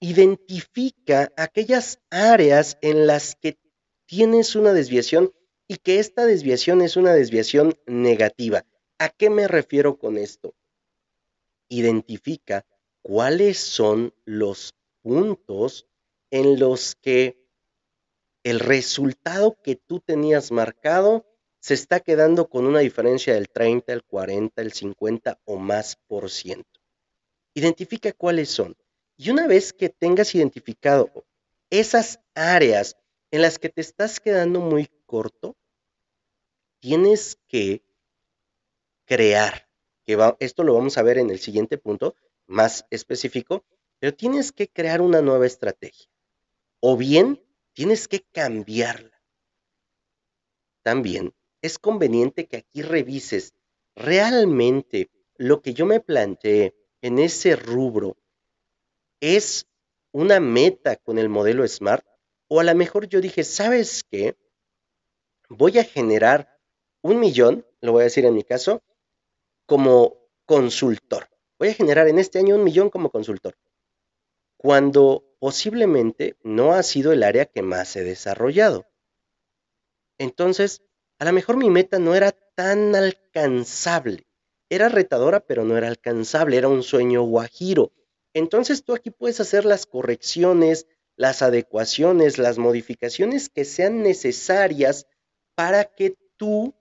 Identifica 0.00 1.32
aquellas 1.36 2.00
áreas 2.10 2.78
en 2.82 3.06
las 3.06 3.36
que 3.36 3.58
tienes 4.06 4.54
una 4.54 4.72
desviación 4.72 5.32
y 5.66 5.76
que 5.76 5.98
esta 5.98 6.26
desviación 6.26 6.82
es 6.82 6.96
una 6.96 7.14
desviación 7.14 7.74
negativa. 7.86 8.66
¿A 8.98 9.08
qué 9.08 9.30
me 9.30 9.48
refiero 9.48 9.98
con 9.98 10.18
esto? 10.18 10.54
Identifica 11.68 12.66
cuáles 13.04 13.58
son 13.58 14.14
los 14.24 14.74
puntos 15.02 15.86
en 16.30 16.58
los 16.58 16.94
que 16.94 17.46
el 18.42 18.60
resultado 18.60 19.60
que 19.62 19.76
tú 19.76 20.00
tenías 20.00 20.50
marcado 20.50 21.26
se 21.60 21.74
está 21.74 22.00
quedando 22.00 22.48
con 22.48 22.64
una 22.64 22.78
diferencia 22.78 23.34
del 23.34 23.50
30, 23.50 23.92
el 23.92 24.04
40, 24.04 24.62
el 24.62 24.72
50 24.72 25.38
o 25.44 25.56
más 25.58 25.96
por 26.06 26.30
ciento. 26.30 26.80
Identifica 27.52 28.10
cuáles 28.14 28.48
son. 28.48 28.74
Y 29.18 29.28
una 29.28 29.46
vez 29.46 29.74
que 29.74 29.90
tengas 29.90 30.34
identificado 30.34 31.26
esas 31.68 32.20
áreas 32.34 32.96
en 33.30 33.42
las 33.42 33.58
que 33.58 33.68
te 33.68 33.82
estás 33.82 34.18
quedando 34.18 34.60
muy 34.60 34.88
corto, 35.04 35.56
tienes 36.80 37.36
que 37.48 37.82
crear, 39.04 39.68
que 40.06 40.18
esto 40.40 40.64
lo 40.64 40.72
vamos 40.72 40.96
a 40.96 41.02
ver 41.02 41.18
en 41.18 41.28
el 41.28 41.38
siguiente 41.38 41.76
punto, 41.76 42.14
más 42.46 42.86
específico, 42.90 43.64
pero 43.98 44.14
tienes 44.14 44.52
que 44.52 44.68
crear 44.68 45.00
una 45.00 45.22
nueva 45.22 45.46
estrategia. 45.46 46.08
O 46.80 46.96
bien 46.96 47.42
tienes 47.72 48.08
que 48.08 48.20
cambiarla. 48.32 49.20
También 50.82 51.34
es 51.62 51.78
conveniente 51.78 52.46
que 52.46 52.58
aquí 52.58 52.82
revises 52.82 53.54
realmente 53.94 55.10
lo 55.36 55.62
que 55.62 55.72
yo 55.74 55.86
me 55.86 56.00
planteé 56.00 56.74
en 57.00 57.18
ese 57.18 57.56
rubro 57.56 58.16
es 59.20 59.66
una 60.12 60.38
meta 60.38 60.96
con 60.96 61.18
el 61.18 61.28
modelo 61.28 61.66
Smart? 61.66 62.06
O 62.48 62.60
a 62.60 62.64
lo 62.64 62.74
mejor 62.74 63.08
yo 63.08 63.20
dije, 63.20 63.42
¿sabes 63.42 64.04
qué? 64.04 64.36
Voy 65.48 65.78
a 65.78 65.84
generar 65.84 66.58
un 67.02 67.18
millón, 67.20 67.66
lo 67.80 67.92
voy 67.92 68.02
a 68.02 68.04
decir 68.04 68.24
en 68.24 68.34
mi 68.34 68.44
caso, 68.44 68.82
como 69.66 70.28
consultor. 70.46 71.28
Voy 71.64 71.70
a 71.70 71.76
generar 71.76 72.08
en 72.08 72.18
este 72.18 72.38
año 72.38 72.56
un 72.56 72.62
millón 72.62 72.90
como 72.90 73.08
consultor. 73.08 73.56
Cuando 74.58 75.24
posiblemente 75.38 76.36
no 76.42 76.74
ha 76.74 76.82
sido 76.82 77.10
el 77.10 77.22
área 77.22 77.46
que 77.46 77.62
más 77.62 77.96
he 77.96 78.04
desarrollado. 78.04 78.84
Entonces, 80.18 80.82
a 81.18 81.24
lo 81.24 81.32
mejor 81.32 81.56
mi 81.56 81.70
meta 81.70 81.98
no 81.98 82.14
era 82.14 82.32
tan 82.32 82.94
alcanzable. 82.94 84.26
Era 84.68 84.90
retadora, 84.90 85.40
pero 85.40 85.64
no 85.64 85.78
era 85.78 85.88
alcanzable, 85.88 86.58
era 86.58 86.68
un 86.68 86.82
sueño 86.82 87.22
guajiro. 87.22 87.92
Entonces 88.34 88.84
tú 88.84 88.92
aquí 88.92 89.08
puedes 89.08 89.40
hacer 89.40 89.64
las 89.64 89.86
correcciones, 89.86 90.86
las 91.16 91.40
adecuaciones, 91.40 92.36
las 92.36 92.58
modificaciones 92.58 93.48
que 93.48 93.64
sean 93.64 94.02
necesarias 94.02 95.06
para 95.54 95.84
que 95.84 96.14
tú 96.36 96.74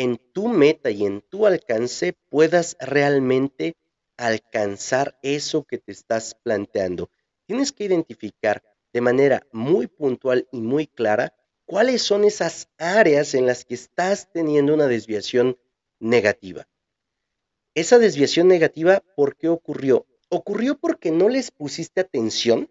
en 0.00 0.16
tu 0.16 0.48
meta 0.48 0.90
y 0.90 1.04
en 1.04 1.20
tu 1.20 1.44
alcance 1.44 2.14
puedas 2.30 2.74
realmente 2.80 3.74
alcanzar 4.16 5.18
eso 5.22 5.64
que 5.64 5.76
te 5.76 5.92
estás 5.92 6.34
planteando. 6.42 7.10
Tienes 7.44 7.70
que 7.70 7.84
identificar 7.84 8.62
de 8.94 9.02
manera 9.02 9.46
muy 9.52 9.88
puntual 9.88 10.48
y 10.52 10.62
muy 10.62 10.86
clara 10.86 11.34
cuáles 11.66 12.00
son 12.00 12.24
esas 12.24 12.70
áreas 12.78 13.34
en 13.34 13.44
las 13.44 13.66
que 13.66 13.74
estás 13.74 14.32
teniendo 14.32 14.72
una 14.72 14.86
desviación 14.86 15.58
negativa. 15.98 16.66
Esa 17.74 17.98
desviación 17.98 18.48
negativa, 18.48 19.04
¿por 19.16 19.36
qué 19.36 19.48
ocurrió? 19.48 20.06
¿Ocurrió 20.30 20.78
porque 20.78 21.10
no 21.10 21.28
les 21.28 21.50
pusiste 21.50 22.00
atención? 22.00 22.70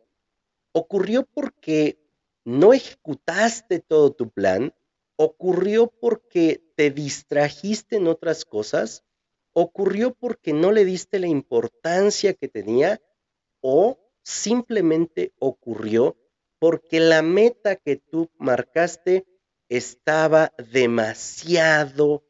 ¿Ocurrió 0.72 1.28
porque 1.28 2.00
no 2.44 2.74
ejecutaste 2.74 3.82
todo 3.82 4.14
tu 4.14 4.32
plan? 4.32 4.74
¿Ocurrió 5.16 5.86
porque 5.88 6.69
te 6.80 6.92
distrajiste 6.92 7.98
en 7.98 8.08
otras 8.08 8.46
cosas? 8.46 9.04
¿Ocurrió 9.52 10.14
porque 10.14 10.54
no 10.54 10.72
le 10.72 10.86
diste 10.86 11.20
la 11.20 11.28
importancia 11.28 12.34
que 12.34 12.48
tenía? 12.48 13.02
¿O 13.60 14.00
simplemente 14.24 15.34
ocurrió 15.40 16.16
porque 16.58 17.02
la 17.02 17.22
meta 17.22 17.76
que 17.76 17.98
tú 17.98 18.32
marcaste 18.38 19.26
estaba 19.68 20.54
demasiado 20.72 22.24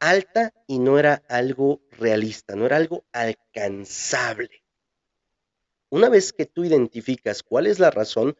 alta 0.00 0.52
y 0.66 0.80
no 0.80 0.98
era 0.98 1.22
algo 1.26 1.80
realista, 1.92 2.56
no 2.56 2.66
era 2.66 2.76
algo 2.76 3.06
alcanzable. 3.10 4.66
Una 5.88 6.10
vez 6.10 6.34
que 6.34 6.44
tú 6.44 6.66
identificas 6.66 7.42
cuál 7.42 7.66
es 7.66 7.78
la 7.78 7.90
razón, 7.90 8.36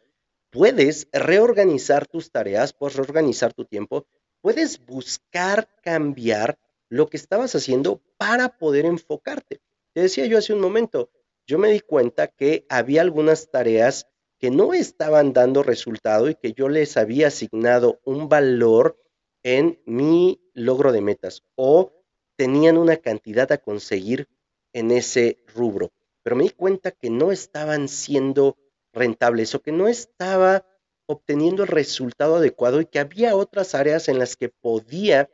puedes 0.51 1.07
reorganizar 1.11 2.05
tus 2.05 2.29
tareas, 2.29 2.71
puedes 2.71 2.97
reorganizar 2.97 3.51
tu 3.55 3.65
tiempo, 3.65 4.05
puedes 4.45 4.85
buscar 4.85 5.67
cambiar 5.81 6.59
lo 6.87 7.07
que 7.07 7.17
estabas 7.17 7.55
haciendo 7.55 8.03
para 8.15 8.59
poder 8.59 8.85
enfocarte. 8.85 9.59
Te 9.91 10.01
decía 10.01 10.27
yo 10.27 10.37
hace 10.37 10.53
un 10.53 10.61
momento, 10.61 11.09
yo 11.47 11.57
me 11.57 11.71
di 11.71 11.79
cuenta 11.79 12.27
que 12.27 12.63
había 12.69 13.01
algunas 13.01 13.49
tareas 13.49 14.07
que 14.37 14.51
no 14.51 14.75
estaban 14.75 15.33
dando 15.33 15.63
resultado 15.63 16.29
y 16.29 16.35
que 16.35 16.53
yo 16.53 16.69
les 16.69 16.95
había 16.95 17.29
asignado 17.29 17.99
un 18.05 18.29
valor 18.29 19.01
en 19.41 19.81
mi 19.87 20.39
logro 20.53 20.91
de 20.91 21.01
metas 21.01 21.41
o 21.55 22.03
tenían 22.35 22.77
una 22.77 22.97
cantidad 22.97 23.51
a 23.51 23.57
conseguir 23.57 24.29
en 24.73 24.91
ese 24.91 25.39
rubro. 25.55 25.91
Pero 26.21 26.35
me 26.35 26.43
di 26.43 26.51
cuenta 26.51 26.91
que 26.91 27.09
no 27.09 27.31
estaban 27.31 27.87
siendo 27.87 28.57
rentables 28.93 29.55
o 29.55 29.63
que 29.63 29.71
no 29.71 29.87
estaba 29.87 30.63
obteniendo 31.07 31.63
el 31.63 31.69
resultado 31.69 32.35
adecuado 32.37 32.81
y 32.81 32.85
que 32.85 32.99
había 32.99 33.35
otras 33.35 33.75
áreas 33.75 34.09
en 34.09 34.19
las 34.19 34.35
que 34.35 34.49
podía 34.49 35.29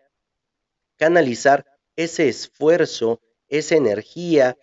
canalizar 0.98 1.66
ese 1.96 2.30
esfuerzo, 2.30 3.22
esa 3.48 3.75
energía, 3.75 4.58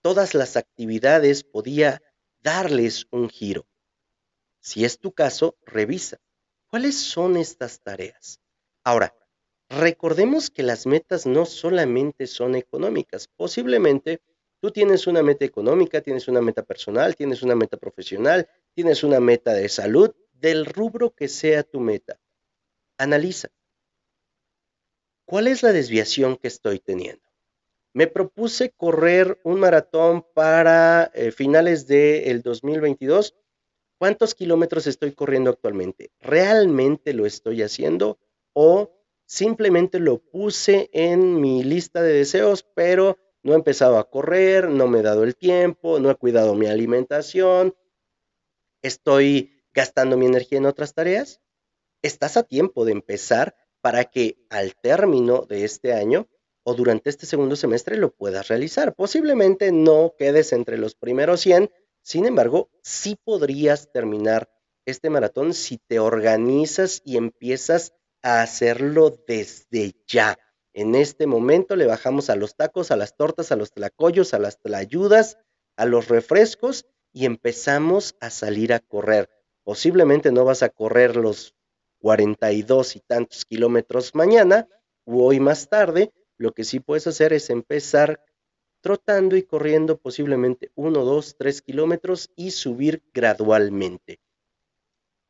todas 0.00 0.34
las 0.34 0.56
actividades, 0.56 1.44
podía 1.44 2.02
darles 2.42 3.06
un 3.10 3.28
giro. 3.28 3.66
Si 4.60 4.84
es 4.84 4.98
tu 4.98 5.12
caso, 5.12 5.56
revisa. 5.64 6.18
¿Cuáles 6.66 6.98
son 6.98 7.36
estas 7.36 7.80
tareas? 7.80 8.40
Ahora, 8.82 9.14
recordemos 9.68 10.50
que 10.50 10.62
las 10.62 10.86
metas 10.86 11.26
no 11.26 11.46
solamente 11.46 12.26
son 12.26 12.54
económicas. 12.54 13.28
Posiblemente 13.28 14.20
tú 14.60 14.70
tienes 14.70 15.06
una 15.06 15.22
meta 15.22 15.44
económica, 15.44 16.00
tienes 16.00 16.28
una 16.28 16.40
meta 16.40 16.62
personal, 16.62 17.14
tienes 17.16 17.42
una 17.42 17.54
meta 17.54 17.76
profesional, 17.76 18.48
tienes 18.74 19.04
una 19.04 19.20
meta 19.20 19.52
de 19.52 19.68
salud, 19.68 20.14
del 20.44 20.66
rubro 20.66 21.14
que 21.14 21.28
sea 21.28 21.62
tu 21.62 21.80
meta. 21.80 22.20
Analiza. 22.98 23.48
¿Cuál 25.26 25.48
es 25.48 25.62
la 25.62 25.72
desviación 25.72 26.36
que 26.36 26.48
estoy 26.48 26.78
teniendo? 26.78 27.28
Me 27.94 28.06
propuse 28.06 28.70
correr 28.70 29.40
un 29.44 29.58
maratón 29.58 30.26
para 30.34 31.10
eh, 31.14 31.32
finales 31.32 31.86
del 31.86 32.42
2022. 32.42 33.34
¿Cuántos 33.98 34.34
kilómetros 34.34 34.86
estoy 34.86 35.12
corriendo 35.12 35.50
actualmente? 35.50 36.10
¿Realmente 36.20 37.14
lo 37.14 37.26
estoy 37.26 37.62
haciendo? 37.62 38.18
o 38.54 38.92
simplemente 39.26 39.98
lo 39.98 40.18
puse 40.18 40.88
en 40.92 41.40
mi 41.40 41.62
lista 41.62 42.00
de 42.00 42.12
deseos, 42.12 42.62
pero 42.74 43.18
no 43.42 43.52
he 43.52 43.56
empezado 43.56 43.98
a 43.98 44.08
correr, 44.08 44.70
no 44.70 44.86
me 44.86 45.00
he 45.00 45.02
dado 45.02 45.24
el 45.24 45.36
tiempo, 45.36 46.00
no 46.00 46.10
he 46.10 46.14
cuidado 46.14 46.54
mi 46.54 46.66
alimentación, 46.66 47.74
estoy 48.80 49.53
gastando 49.74 50.16
mi 50.16 50.26
energía 50.26 50.58
en 50.58 50.66
otras 50.66 50.94
tareas. 50.94 51.40
Estás 52.02 52.36
a 52.36 52.44
tiempo 52.44 52.84
de 52.84 52.92
empezar 52.92 53.56
para 53.80 54.04
que 54.04 54.38
al 54.48 54.74
término 54.76 55.44
de 55.46 55.64
este 55.64 55.92
año 55.92 56.28
o 56.62 56.74
durante 56.74 57.10
este 57.10 57.26
segundo 57.26 57.56
semestre 57.56 57.96
lo 57.96 58.14
puedas 58.14 58.48
realizar. 58.48 58.94
Posiblemente 58.94 59.72
no 59.72 60.14
quedes 60.18 60.52
entre 60.52 60.78
los 60.78 60.94
primeros 60.94 61.40
100, 61.42 61.70
sin 62.02 62.26
embargo, 62.26 62.70
sí 62.82 63.18
podrías 63.22 63.92
terminar 63.92 64.48
este 64.86 65.10
maratón 65.10 65.54
si 65.54 65.78
te 65.78 65.98
organizas 65.98 67.02
y 67.04 67.16
empiezas 67.16 67.92
a 68.22 68.42
hacerlo 68.42 69.18
desde 69.26 69.94
ya. 70.06 70.38
En 70.72 70.94
este 70.94 71.26
momento 71.26 71.76
le 71.76 71.86
bajamos 71.86 72.30
a 72.30 72.36
los 72.36 72.56
tacos, 72.56 72.90
a 72.90 72.96
las 72.96 73.16
tortas, 73.16 73.52
a 73.52 73.56
los 73.56 73.72
tlacoyos, 73.72 74.34
a 74.34 74.38
las 74.38 74.60
tlayudas, 74.60 75.38
a 75.76 75.84
los 75.86 76.08
refrescos 76.08 76.86
y 77.12 77.26
empezamos 77.26 78.16
a 78.20 78.30
salir 78.30 78.72
a 78.72 78.80
correr. 78.80 79.28
Posiblemente 79.64 80.30
no 80.30 80.44
vas 80.44 80.62
a 80.62 80.68
correr 80.68 81.16
los 81.16 81.54
42 81.98 82.96
y 82.96 83.00
tantos 83.00 83.44
kilómetros 83.44 84.14
mañana 84.14 84.68
u 85.04 85.22
hoy 85.22 85.40
más 85.40 85.68
tarde. 85.68 86.12
Lo 86.36 86.52
que 86.52 86.64
sí 86.64 86.80
puedes 86.80 87.06
hacer 87.06 87.32
es 87.32 87.50
empezar 87.50 88.22
trotando 88.82 89.36
y 89.36 89.42
corriendo 89.42 89.96
posiblemente 89.96 90.70
1, 90.74 91.04
2, 91.04 91.36
3 91.38 91.62
kilómetros 91.62 92.30
y 92.36 92.50
subir 92.50 93.02
gradualmente. 93.14 94.20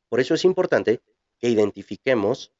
Por 0.08 0.18
eso 0.18 0.34
es 0.34 0.44
importante 0.44 1.00
que 1.38 1.48
identifiquemos 1.48 2.52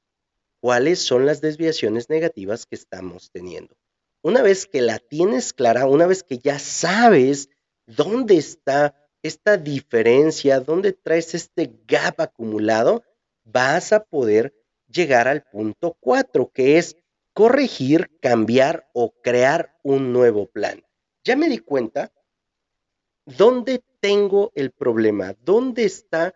cuáles 0.60 1.00
son 1.00 1.26
las 1.26 1.40
desviaciones 1.40 2.08
negativas 2.08 2.66
que 2.66 2.76
estamos 2.76 3.30
teniendo. 3.32 3.76
Una 4.22 4.42
vez 4.42 4.66
que 4.66 4.80
la 4.80 5.00
tienes 5.00 5.52
clara, 5.52 5.86
una 5.86 6.06
vez 6.06 6.22
que 6.22 6.38
ya 6.38 6.58
sabes 6.58 7.50
dónde 7.86 8.36
está 8.36 9.03
esta 9.24 9.56
diferencia, 9.56 10.60
dónde 10.60 10.92
traes 10.92 11.34
este 11.34 11.72
gap 11.88 12.20
acumulado, 12.20 13.02
vas 13.42 13.94
a 13.94 14.04
poder 14.04 14.54
llegar 14.86 15.28
al 15.28 15.42
punto 15.44 15.96
4, 15.98 16.50
que 16.52 16.76
es 16.76 16.98
corregir, 17.32 18.10
cambiar 18.20 18.86
o 18.92 19.14
crear 19.22 19.78
un 19.82 20.12
nuevo 20.12 20.46
plan. 20.46 20.84
Ya 21.24 21.36
me 21.36 21.48
di 21.48 21.58
cuenta 21.58 22.12
dónde 23.24 23.82
tengo 24.00 24.52
el 24.54 24.70
problema, 24.72 25.34
dónde 25.42 25.84
está 25.84 26.34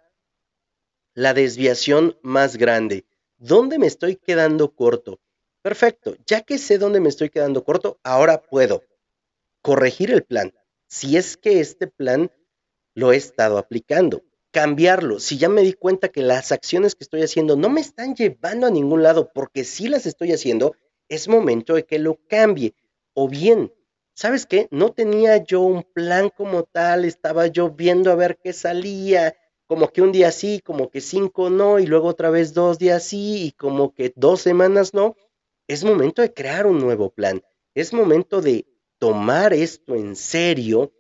la 1.12 1.34
desviación 1.34 2.16
más 2.22 2.56
grande. 2.56 3.04
¿Dónde 3.36 3.78
me 3.78 3.86
estoy 3.86 4.16
quedando 4.16 4.74
corto? 4.74 5.20
Perfecto, 5.60 6.16
ya 6.26 6.40
que 6.40 6.56
sé 6.56 6.78
dónde 6.78 7.00
me 7.00 7.10
estoy 7.10 7.28
quedando 7.28 7.64
corto, 7.64 8.00
ahora 8.02 8.40
puedo 8.40 8.82
corregir 9.60 10.10
el 10.10 10.24
plan. 10.24 10.54
Si 10.86 11.18
es 11.18 11.36
que 11.36 11.60
este 11.60 11.86
plan 11.86 12.30
lo 12.98 13.12
he 13.12 13.16
estado 13.16 13.58
aplicando, 13.58 14.24
cambiarlo. 14.50 15.20
Si 15.20 15.38
ya 15.38 15.48
me 15.48 15.62
di 15.62 15.72
cuenta 15.72 16.08
que 16.08 16.20
las 16.20 16.50
acciones 16.50 16.96
que 16.96 17.04
estoy 17.04 17.22
haciendo 17.22 17.54
no 17.54 17.68
me 17.68 17.80
están 17.80 18.16
llevando 18.16 18.66
a 18.66 18.70
ningún 18.70 19.04
lado, 19.04 19.30
porque 19.32 19.62
si 19.62 19.86
las 19.86 20.04
estoy 20.04 20.32
haciendo, 20.32 20.74
es 21.08 21.28
momento 21.28 21.74
de 21.74 21.84
que 21.84 22.00
lo 22.00 22.18
cambie. 22.28 22.74
O 23.14 23.28
bien, 23.28 23.72
¿sabes 24.14 24.46
qué? 24.46 24.66
No 24.72 24.90
tenía 24.90 25.36
yo 25.44 25.60
un 25.60 25.84
plan 25.84 26.28
como 26.28 26.64
tal, 26.64 27.04
estaba 27.04 27.46
yo 27.46 27.70
viendo 27.70 28.10
a 28.10 28.16
ver 28.16 28.36
qué 28.42 28.52
salía, 28.52 29.36
como 29.68 29.92
que 29.92 30.02
un 30.02 30.10
día 30.10 30.32
sí, 30.32 30.60
como 30.64 30.90
que 30.90 31.00
cinco 31.00 31.50
no, 31.50 31.78
y 31.78 31.86
luego 31.86 32.08
otra 32.08 32.30
vez 32.30 32.52
dos 32.52 32.80
días 32.80 33.04
sí, 33.04 33.44
y 33.46 33.52
como 33.52 33.94
que 33.94 34.12
dos 34.16 34.40
semanas 34.40 34.92
no, 34.92 35.14
es 35.68 35.84
momento 35.84 36.20
de 36.20 36.34
crear 36.34 36.66
un 36.66 36.80
nuevo 36.80 37.10
plan. 37.10 37.42
Es 37.74 37.92
momento 37.92 38.40
de 38.40 38.66
tomar 38.98 39.52
esto 39.52 39.94
en 39.94 40.16
serio 40.16 40.92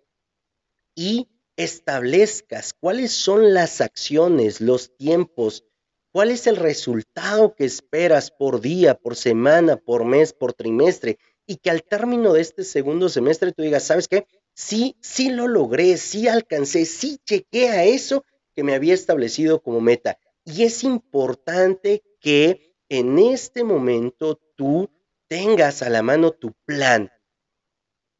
y 0.94 1.26
establezcas 1.58 2.72
cuáles 2.72 3.12
son 3.12 3.52
las 3.52 3.80
acciones, 3.80 4.60
los 4.60 4.96
tiempos, 4.96 5.64
cuál 6.12 6.30
es 6.30 6.46
el 6.46 6.54
resultado 6.54 7.56
que 7.56 7.64
esperas 7.64 8.30
por 8.30 8.60
día, 8.60 8.94
por 8.94 9.16
semana, 9.16 9.76
por 9.76 10.04
mes, 10.04 10.32
por 10.32 10.52
trimestre, 10.52 11.18
y 11.46 11.56
que 11.56 11.70
al 11.70 11.82
término 11.82 12.32
de 12.32 12.42
este 12.42 12.62
segundo 12.62 13.08
semestre 13.08 13.50
tú 13.52 13.62
digas, 13.62 13.82
¿sabes 13.82 14.06
qué? 14.06 14.28
Sí, 14.54 14.96
sí 15.00 15.30
lo 15.30 15.48
logré, 15.48 15.96
sí 15.96 16.28
alcancé, 16.28 16.86
sí 16.86 17.18
llegué 17.28 17.70
a 17.70 17.84
eso 17.84 18.24
que 18.54 18.62
me 18.62 18.74
había 18.74 18.94
establecido 18.94 19.60
como 19.60 19.80
meta. 19.80 20.16
Y 20.44 20.62
es 20.62 20.84
importante 20.84 22.04
que 22.20 22.72
en 22.88 23.18
este 23.18 23.64
momento 23.64 24.40
tú 24.54 24.90
tengas 25.26 25.82
a 25.82 25.90
la 25.90 26.02
mano 26.02 26.30
tu 26.30 26.52
plan. 26.64 27.10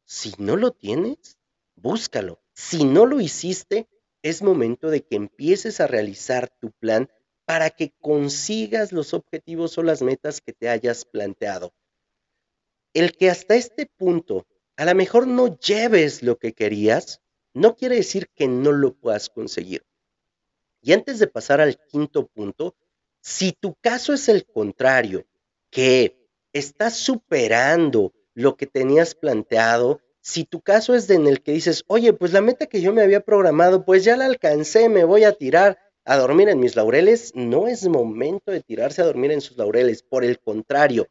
Si 0.03 0.33
no 0.37 0.57
lo 0.57 0.71
tienes, 0.71 1.37
búscalo. 1.75 2.41
Si 2.61 2.83
no 2.83 3.05
lo 3.05 3.21
hiciste, 3.21 3.87
es 4.21 4.41
momento 4.41 4.89
de 4.89 5.01
que 5.01 5.15
empieces 5.15 5.79
a 5.79 5.87
realizar 5.87 6.49
tu 6.59 6.71
plan 6.71 7.09
para 7.45 7.69
que 7.69 7.93
consigas 8.01 8.91
los 8.91 9.13
objetivos 9.13 9.77
o 9.77 9.81
las 9.81 10.01
metas 10.01 10.41
que 10.41 10.51
te 10.51 10.67
hayas 10.67 11.05
planteado. 11.05 11.73
El 12.93 13.13
que 13.13 13.29
hasta 13.29 13.55
este 13.55 13.85
punto 13.85 14.45
a 14.75 14.83
lo 14.83 14.93
mejor 14.93 15.25
no 15.25 15.57
lleves 15.57 16.21
lo 16.21 16.37
que 16.37 16.51
querías, 16.51 17.21
no 17.53 17.77
quiere 17.77 17.95
decir 17.95 18.27
que 18.35 18.49
no 18.49 18.73
lo 18.73 18.93
puedas 18.93 19.29
conseguir. 19.29 19.85
Y 20.81 20.91
antes 20.91 21.17
de 21.17 21.27
pasar 21.27 21.61
al 21.61 21.79
quinto 21.87 22.27
punto, 22.27 22.75
si 23.21 23.53
tu 23.53 23.75
caso 23.75 24.13
es 24.13 24.27
el 24.27 24.45
contrario, 24.45 25.25
que 25.69 26.27
estás 26.51 26.97
superando 26.97 28.13
lo 28.33 28.57
que 28.57 28.67
tenías 28.67 29.15
planteado, 29.15 30.01
si 30.29 30.43
tu 30.43 30.61
caso 30.61 30.93
es 30.93 31.07
de 31.07 31.15
en 31.15 31.25
el 31.25 31.41
que 31.41 31.53
dices, 31.53 31.83
oye, 31.87 32.13
pues 32.13 32.33
la 32.33 32.41
meta 32.41 32.67
que 32.67 32.81
yo 32.81 32.93
me 32.93 33.01
había 33.01 33.21
programado, 33.21 33.83
pues 33.83 34.03
ya 34.03 34.15
la 34.15 34.25
alcancé, 34.25 34.87
me 34.87 35.03
voy 35.03 35.23
a 35.23 35.33
tirar 35.33 35.79
a 36.05 36.17
dormir 36.17 36.49
en 36.49 36.59
mis 36.59 36.75
laureles, 36.75 37.31
no 37.33 37.67
es 37.67 37.87
momento 37.87 38.51
de 38.51 38.61
tirarse 38.61 39.01
a 39.01 39.05
dormir 39.05 39.31
en 39.31 39.41
sus 39.41 39.57
laureles, 39.57 40.03
por 40.03 40.23
el 40.23 40.39
contrario, 40.39 41.07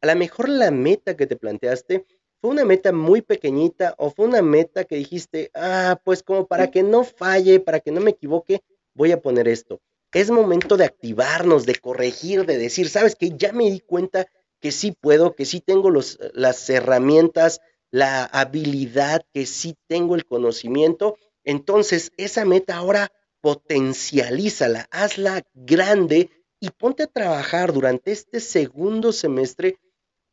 a 0.00 0.06
lo 0.06 0.14
mejor 0.16 0.48
la 0.48 0.70
meta 0.70 1.16
que 1.16 1.26
te 1.26 1.34
planteaste 1.36 2.06
fue 2.40 2.50
una 2.50 2.64
meta 2.64 2.92
muy 2.92 3.22
pequeñita 3.22 3.94
o 3.98 4.10
fue 4.10 4.26
una 4.26 4.40
meta 4.40 4.84
que 4.84 4.96
dijiste, 4.96 5.50
ah, 5.52 6.00
pues 6.04 6.22
como 6.22 6.46
para 6.46 6.70
que 6.70 6.84
no 6.84 7.02
falle, 7.02 7.58
para 7.58 7.80
que 7.80 7.90
no 7.90 8.00
me 8.00 8.12
equivoque, 8.12 8.62
voy 8.94 9.10
a 9.10 9.20
poner 9.20 9.48
esto. 9.48 9.80
Es 10.12 10.30
momento 10.30 10.76
de 10.76 10.84
activarnos, 10.84 11.66
de 11.66 11.74
corregir, 11.74 12.46
de 12.46 12.56
decir, 12.56 12.88
sabes 12.88 13.16
que 13.16 13.30
ya 13.36 13.52
me 13.52 13.68
di 13.68 13.80
cuenta 13.80 14.26
que 14.60 14.72
sí 14.72 14.92
puedo, 14.92 15.34
que 15.34 15.44
sí 15.44 15.60
tengo 15.60 15.90
los, 15.90 16.18
las 16.34 16.70
herramientas, 16.70 17.60
la 17.90 18.24
habilidad, 18.24 19.22
que 19.32 19.46
sí 19.46 19.76
tengo 19.88 20.14
el 20.14 20.24
conocimiento. 20.26 21.16
Entonces, 21.44 22.12
esa 22.16 22.44
meta 22.44 22.76
ahora 22.76 23.10
potencialízala, 23.40 24.86
hazla 24.90 25.42
grande 25.54 26.30
y 26.60 26.70
ponte 26.70 27.04
a 27.04 27.06
trabajar 27.06 27.72
durante 27.72 28.12
este 28.12 28.40
segundo 28.40 29.12
semestre 29.12 29.78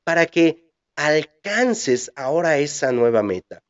para 0.04 0.26
que 0.26 0.72
alcances 0.96 2.12
ahora 2.16 2.58
esa 2.58 2.92
nueva 2.92 3.24
meta. 3.24 3.64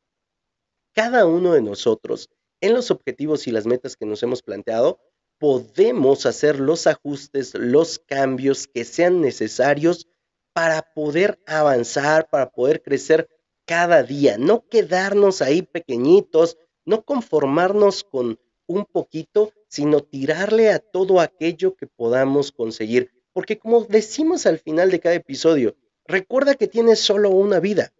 Cada 0.94 1.26
uno 1.26 1.52
de 1.52 1.62
nosotros, 1.62 2.28
en 2.60 2.74
los 2.74 2.90
objetivos 2.90 3.46
y 3.46 3.52
las 3.52 3.66
metas 3.66 3.96
que 3.96 4.06
nos 4.06 4.22
hemos 4.22 4.42
planteado, 4.42 4.98
podemos 5.38 6.26
hacer 6.26 6.58
los 6.58 6.88
ajustes, 6.88 7.54
los 7.54 8.00
cambios 8.00 8.66
que 8.66 8.84
sean 8.84 9.20
necesarios 9.20 10.08
para 10.52 10.82
poder 10.82 11.38
avanzar, 11.46 12.28
para 12.28 12.50
poder 12.50 12.82
crecer 12.82 13.28
cada 13.68 14.02
día, 14.02 14.36
no 14.36 14.66
quedarnos 14.68 15.42
ahí 15.42 15.62
pequeñitos, 15.62 16.58
no 16.84 17.04
conformarnos 17.04 18.02
con 18.02 18.40
un 18.66 18.84
poquito, 18.84 19.52
sino 19.68 20.00
tirarle 20.00 20.70
a 20.70 20.80
todo 20.80 21.20
aquello 21.20 21.76
que 21.76 21.86
podamos 21.86 22.50
conseguir. 22.50 23.12
Porque 23.32 23.60
como 23.60 23.84
decimos 23.84 24.46
al 24.46 24.58
final 24.58 24.90
de 24.90 24.98
cada 24.98 25.14
episodio, 25.14 25.76
Recuerda 26.08 26.54
que 26.54 26.66
tienes 26.66 27.00
solo 27.00 27.28
una 27.28 27.60
vida 27.60 27.92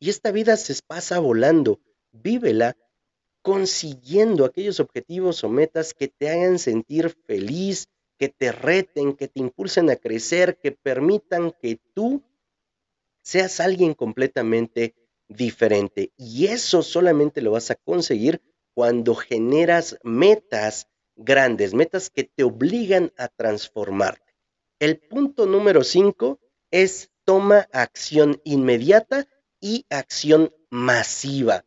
y 0.00 0.10
esta 0.10 0.32
vida 0.32 0.56
se 0.56 0.74
pasa 0.84 1.20
volando. 1.20 1.80
Vívela 2.10 2.76
consiguiendo 3.42 4.44
aquellos 4.44 4.80
objetivos 4.80 5.44
o 5.44 5.48
metas 5.48 5.94
que 5.94 6.08
te 6.08 6.28
hagan 6.28 6.58
sentir 6.58 7.10
feliz, 7.10 7.86
que 8.18 8.28
te 8.28 8.50
reten, 8.50 9.14
que 9.14 9.28
te 9.28 9.38
impulsen 9.38 9.88
a 9.88 9.94
crecer, 9.94 10.58
que 10.58 10.72
permitan 10.72 11.52
que 11.52 11.78
tú 11.94 12.24
seas 13.22 13.60
alguien 13.60 13.94
completamente 13.94 14.96
diferente. 15.28 16.12
Y 16.16 16.46
eso 16.46 16.82
solamente 16.82 17.40
lo 17.40 17.52
vas 17.52 17.70
a 17.70 17.76
conseguir 17.76 18.42
cuando 18.74 19.14
generas 19.14 19.98
metas 20.02 20.88
grandes, 21.16 21.74
metas 21.74 22.10
que 22.10 22.24
te 22.24 22.42
obligan 22.42 23.12
a 23.16 23.28
transformarte. 23.28 24.34
El 24.80 24.98
punto 24.98 25.46
número 25.46 25.84
cinco 25.84 26.40
es 26.70 27.10
toma 27.24 27.68
acción 27.72 28.40
inmediata 28.44 29.26
y 29.60 29.86
acción 29.88 30.52
masiva. 30.70 31.64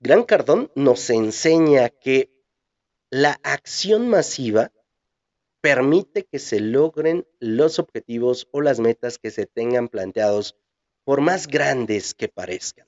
Gran 0.00 0.24
Cardón 0.24 0.72
nos 0.74 1.10
enseña 1.10 1.90
que 1.90 2.32
la 3.10 3.38
acción 3.42 4.08
masiva 4.08 4.72
permite 5.60 6.24
que 6.24 6.38
se 6.38 6.60
logren 6.60 7.26
los 7.38 7.78
objetivos 7.78 8.48
o 8.50 8.62
las 8.62 8.80
metas 8.80 9.18
que 9.18 9.30
se 9.30 9.46
tengan 9.46 9.88
planteados, 9.88 10.56
por 11.10 11.22
más 11.22 11.48
grandes 11.48 12.14
que 12.14 12.28
parezcan. 12.28 12.86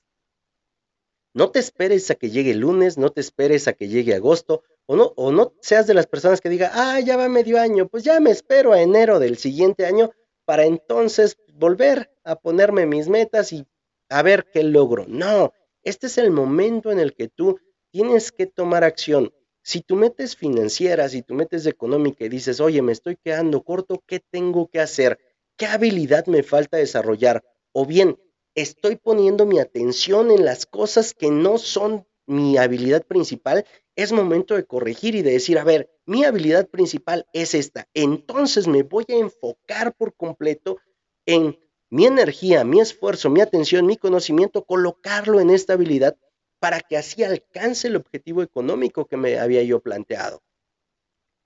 No 1.33 1.51
te 1.51 1.59
esperes 1.59 2.09
a 2.09 2.15
que 2.15 2.29
llegue 2.29 2.51
el 2.51 2.59
lunes, 2.59 2.97
no 2.97 3.09
te 3.09 3.19
esperes 3.19 3.67
a 3.67 3.73
que 3.73 3.89
llegue 3.89 4.15
agosto, 4.15 4.63
o 4.85 4.95
no, 4.95 5.11
o 5.17 5.33
no 5.33 5.51
seas 5.59 5.87
de 5.87 5.93
las 5.93 6.07
personas 6.07 6.39
que 6.39 6.47
diga, 6.47 6.71
ah, 6.73 7.01
ya 7.01 7.17
va 7.17 7.27
medio 7.27 7.59
año, 7.59 7.89
pues 7.89 8.05
ya 8.05 8.21
me 8.21 8.31
espero 8.31 8.71
a 8.71 8.81
enero 8.81 9.19
del 9.19 9.37
siguiente 9.37 9.85
año 9.85 10.09
para 10.45 10.63
entonces 10.63 11.35
volver 11.51 12.13
a 12.23 12.37
ponerme 12.37 12.85
mis 12.85 13.09
metas 13.09 13.51
y 13.51 13.67
a 14.07 14.21
ver 14.21 14.45
qué 14.53 14.63
logro. 14.63 15.03
No, 15.05 15.51
este 15.81 16.07
es 16.07 16.17
el 16.17 16.31
momento 16.31 16.93
en 16.93 17.01
el 17.01 17.15
que 17.15 17.27
tú 17.27 17.59
tienes 17.91 18.31
que 18.31 18.45
tomar 18.45 18.85
acción. 18.85 19.33
Si 19.63 19.81
tú 19.81 19.97
metes 19.97 20.37
financiera, 20.37 21.09
si 21.09 21.23
tú 21.23 21.33
metes 21.33 21.65
económica 21.65 22.23
y 22.23 22.29
dices, 22.29 22.61
oye, 22.61 22.81
me 22.81 22.93
estoy 22.93 23.17
quedando 23.17 23.63
corto, 23.63 24.01
¿qué 24.07 24.21
tengo 24.21 24.69
que 24.69 24.79
hacer? 24.79 25.19
¿Qué 25.57 25.65
habilidad 25.65 26.25
me 26.27 26.41
falta 26.41 26.77
desarrollar? 26.77 27.43
O 27.73 27.85
bien, 27.85 28.17
estoy 28.55 28.95
poniendo 28.95 29.45
mi 29.45 29.59
atención 29.59 30.31
en 30.31 30.45
las 30.45 30.65
cosas 30.65 31.13
que 31.13 31.31
no 31.31 31.57
son 31.57 32.07
mi 32.25 32.57
habilidad 32.57 33.05
principal, 33.05 33.65
es 33.95 34.11
momento 34.11 34.55
de 34.55 34.65
corregir 34.65 35.15
y 35.15 35.21
de 35.21 35.31
decir, 35.31 35.57
a 35.57 35.63
ver, 35.63 35.91
mi 36.05 36.23
habilidad 36.23 36.69
principal 36.69 37.25
es 37.33 37.53
esta. 37.53 37.87
Entonces 37.93 38.67
me 38.67 38.83
voy 38.83 39.05
a 39.09 39.15
enfocar 39.15 39.93
por 39.95 40.15
completo 40.15 40.77
en 41.25 41.59
mi 41.89 42.05
energía, 42.05 42.63
mi 42.63 42.79
esfuerzo, 42.79 43.29
mi 43.29 43.41
atención, 43.41 43.85
mi 43.85 43.97
conocimiento, 43.97 44.65
colocarlo 44.65 45.39
en 45.39 45.49
esta 45.49 45.73
habilidad 45.73 46.17
para 46.59 46.79
que 46.79 46.97
así 46.97 47.23
alcance 47.23 47.87
el 47.87 47.95
objetivo 47.95 48.41
económico 48.41 49.05
que 49.05 49.17
me 49.17 49.37
había 49.37 49.63
yo 49.63 49.79
planteado. 49.79 50.41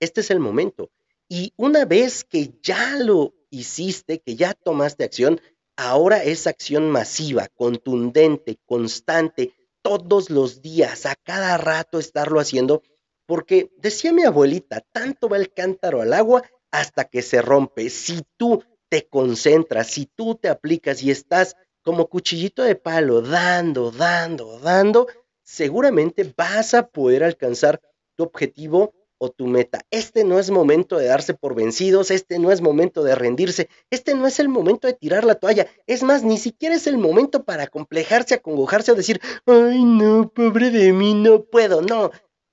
Este 0.00 0.20
es 0.20 0.30
el 0.30 0.40
momento. 0.40 0.90
Y 1.28 1.52
una 1.56 1.84
vez 1.84 2.24
que 2.24 2.54
ya 2.62 2.96
lo 2.98 3.34
hiciste, 3.50 4.20
que 4.20 4.36
ya 4.36 4.54
tomaste 4.54 5.04
acción, 5.04 5.40
ahora 5.78 6.24
es 6.24 6.48
acción 6.48 6.90
masiva, 6.90 7.46
contundente, 7.54 8.58
constante, 8.66 9.54
todos 9.80 10.28
los 10.28 10.60
días, 10.60 11.06
a 11.06 11.14
cada 11.14 11.56
rato 11.56 12.00
estarlo 12.00 12.40
haciendo, 12.40 12.82
porque 13.26 13.70
decía 13.78 14.12
mi 14.12 14.24
abuelita, 14.24 14.82
tanto 14.92 15.28
va 15.28 15.36
el 15.36 15.52
cántaro 15.52 16.02
al 16.02 16.12
agua 16.14 16.42
hasta 16.72 17.04
que 17.04 17.22
se 17.22 17.40
rompe. 17.42 17.90
Si 17.90 18.22
tú 18.36 18.64
te 18.88 19.06
concentras, 19.06 19.86
si 19.86 20.06
tú 20.06 20.34
te 20.34 20.48
aplicas 20.48 21.00
y 21.04 21.12
estás 21.12 21.54
como 21.82 22.08
cuchillito 22.08 22.64
de 22.64 22.74
palo, 22.74 23.22
dando, 23.22 23.92
dando, 23.92 24.58
dando, 24.58 25.06
seguramente 25.44 26.34
vas 26.36 26.74
a 26.74 26.88
poder 26.88 27.22
alcanzar 27.22 27.80
tu 28.16 28.24
objetivo 28.24 28.94
o 29.18 29.30
tu 29.30 29.46
meta. 29.46 29.80
Este 29.90 30.24
no 30.24 30.38
es 30.38 30.50
momento 30.50 30.96
de 30.96 31.06
darse 31.06 31.34
por 31.34 31.54
vencidos, 31.54 32.10
este 32.10 32.38
no 32.38 32.50
es 32.50 32.60
momento 32.60 33.02
de 33.02 33.14
rendirse, 33.14 33.68
este 33.90 34.14
no 34.14 34.26
es 34.26 34.38
el 34.38 34.48
momento 34.48 34.86
de 34.86 34.94
tirar 34.94 35.24
la 35.24 35.34
toalla. 35.34 35.66
Es 35.86 36.02
más, 36.02 36.22
ni 36.22 36.38
siquiera 36.38 36.74
es 36.74 36.86
el 36.86 36.98
momento 36.98 37.44
para 37.44 37.66
complejarse, 37.66 38.34
acongojarse 38.34 38.92
o 38.92 38.94
decir, 38.94 39.20
ay 39.46 39.84
no, 39.84 40.30
pobre 40.30 40.70
de 40.70 40.92
mí, 40.92 41.14
no 41.14 41.42
puedo. 41.42 41.82
No, 41.82 42.10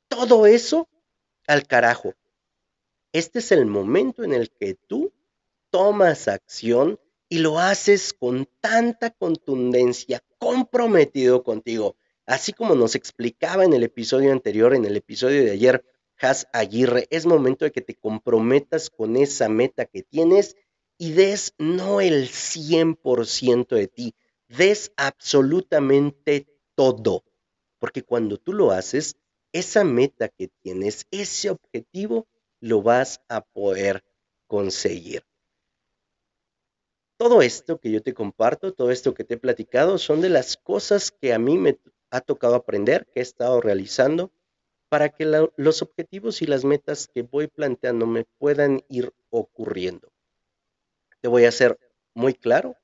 todo 0.07 0.47
eso 0.47 0.89
al 1.47 1.67
carajo. 1.67 2.13
Este 3.13 3.39
es 3.39 3.51
el 3.51 3.65
momento 3.65 4.23
en 4.23 4.33
el 4.33 4.49
que 4.49 4.73
tú 4.73 5.13
tomas 5.69 6.27
acción 6.27 6.99
y 7.29 7.39
lo 7.39 7.59
haces 7.59 8.13
con 8.13 8.47
tanta 8.59 9.11
contundencia, 9.11 10.23
comprometido 10.37 11.43
contigo. 11.43 11.95
Así 12.25 12.53
como 12.53 12.75
nos 12.75 12.95
explicaba 12.95 13.65
en 13.65 13.73
el 13.73 13.83
episodio 13.83 14.31
anterior, 14.31 14.73
en 14.73 14.85
el 14.85 14.97
episodio 14.97 15.43
de 15.43 15.51
ayer, 15.51 15.83
Aguirre, 16.53 17.07
es 17.11 17.25
momento 17.25 17.65
de 17.65 17.71
que 17.71 17.81
te 17.81 17.95
comprometas 17.95 18.89
con 18.89 19.15
esa 19.15 19.49
meta 19.49 19.85
que 19.85 20.03
tienes 20.03 20.55
y 20.97 21.11
des 21.11 21.53
no 21.57 22.01
el 22.01 22.27
100% 22.29 23.75
de 23.75 23.87
ti, 23.87 24.15
des 24.47 24.91
absolutamente 24.97 26.47
todo. 26.75 27.23
Porque 27.79 28.03
cuando 28.03 28.37
tú 28.37 28.53
lo 28.53 28.71
haces, 28.71 29.17
esa 29.51 29.83
meta 29.83 30.29
que 30.29 30.49
tienes, 30.63 31.05
ese 31.11 31.49
objetivo, 31.49 32.27
lo 32.59 32.81
vas 32.81 33.21
a 33.29 33.41
poder 33.41 34.03
conseguir. 34.47 35.23
Todo 37.17 37.41
esto 37.41 37.79
que 37.79 37.91
yo 37.91 38.01
te 38.01 38.13
comparto, 38.13 38.73
todo 38.73 38.91
esto 38.91 39.13
que 39.13 39.23
te 39.23 39.35
he 39.35 39.37
platicado, 39.37 39.97
son 39.97 40.21
de 40.21 40.29
las 40.29 40.57
cosas 40.57 41.11
que 41.11 41.33
a 41.33 41.39
mí 41.39 41.57
me 41.57 41.79
ha 42.09 42.21
tocado 42.21 42.55
aprender, 42.55 43.05
que 43.13 43.19
he 43.19 43.23
estado 43.23 43.61
realizando, 43.61 44.31
para 44.95 45.09
que 45.09 45.25
los 45.57 45.81
objetivos 45.81 46.41
y 46.41 46.45
las 46.45 46.63
metas 46.63 47.09
que 47.13 47.21
voy 47.21 47.47
planteando 47.47 48.07
me 48.07 48.23
puedan 48.23 48.81
ir 48.87 49.11
ocurriendo. 49.29 50.13
Te 51.19 51.27
voy 51.27 51.43
a 51.43 51.51
ser 51.51 51.77
muy 52.13 52.33
claro, 52.33 52.77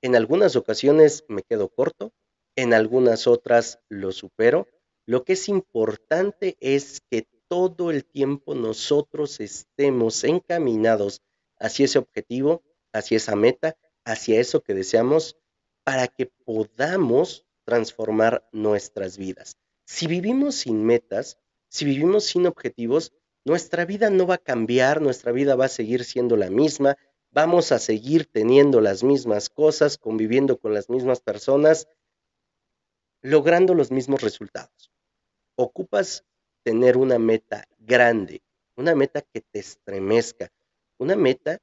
en 0.00 0.16
algunas 0.16 0.56
ocasiones 0.56 1.22
me 1.28 1.42
quedo 1.42 1.68
corto, 1.68 2.14
en 2.56 2.72
algunas 2.72 3.26
otras 3.26 3.78
lo 3.90 4.10
supero. 4.10 4.68
Lo 5.04 5.22
que 5.22 5.34
es 5.34 5.50
importante 5.50 6.56
es 6.60 7.02
que 7.10 7.28
todo 7.46 7.90
el 7.90 8.06
tiempo 8.06 8.54
nosotros 8.54 9.38
estemos 9.38 10.24
encaminados 10.24 11.20
hacia 11.58 11.84
ese 11.84 11.98
objetivo 11.98 12.62
hacia 12.94 13.18
esa 13.18 13.36
meta, 13.36 13.76
hacia 14.06 14.40
eso 14.40 14.62
que 14.62 14.72
deseamos, 14.72 15.36
para 15.84 16.08
que 16.08 16.24
podamos 16.24 17.44
transformar 17.64 18.48
nuestras 18.50 19.18
vidas. 19.18 19.58
Si 19.84 20.06
vivimos 20.06 20.54
sin 20.54 20.86
metas, 20.86 21.36
si 21.70 21.84
vivimos 21.84 22.24
sin 22.24 22.46
objetivos, 22.46 23.12
nuestra 23.44 23.84
vida 23.84 24.10
no 24.10 24.26
va 24.26 24.34
a 24.34 24.38
cambiar, 24.38 25.00
nuestra 25.00 25.30
vida 25.30 25.54
va 25.54 25.66
a 25.66 25.68
seguir 25.68 26.04
siendo 26.04 26.36
la 26.36 26.50
misma, 26.50 26.98
vamos 27.30 27.70
a 27.70 27.78
seguir 27.78 28.26
teniendo 28.26 28.80
las 28.80 29.04
mismas 29.04 29.48
cosas, 29.48 29.96
conviviendo 29.96 30.58
con 30.58 30.74
las 30.74 30.90
mismas 30.90 31.20
personas, 31.20 31.88
logrando 33.22 33.74
los 33.74 33.92
mismos 33.92 34.20
resultados. 34.20 34.90
Ocupas 35.54 36.24
tener 36.64 36.96
una 36.96 37.20
meta 37.20 37.66
grande, 37.78 38.42
una 38.74 38.96
meta 38.96 39.22
que 39.22 39.40
te 39.40 39.60
estremezca, 39.60 40.52
una 40.98 41.14
meta 41.14 41.60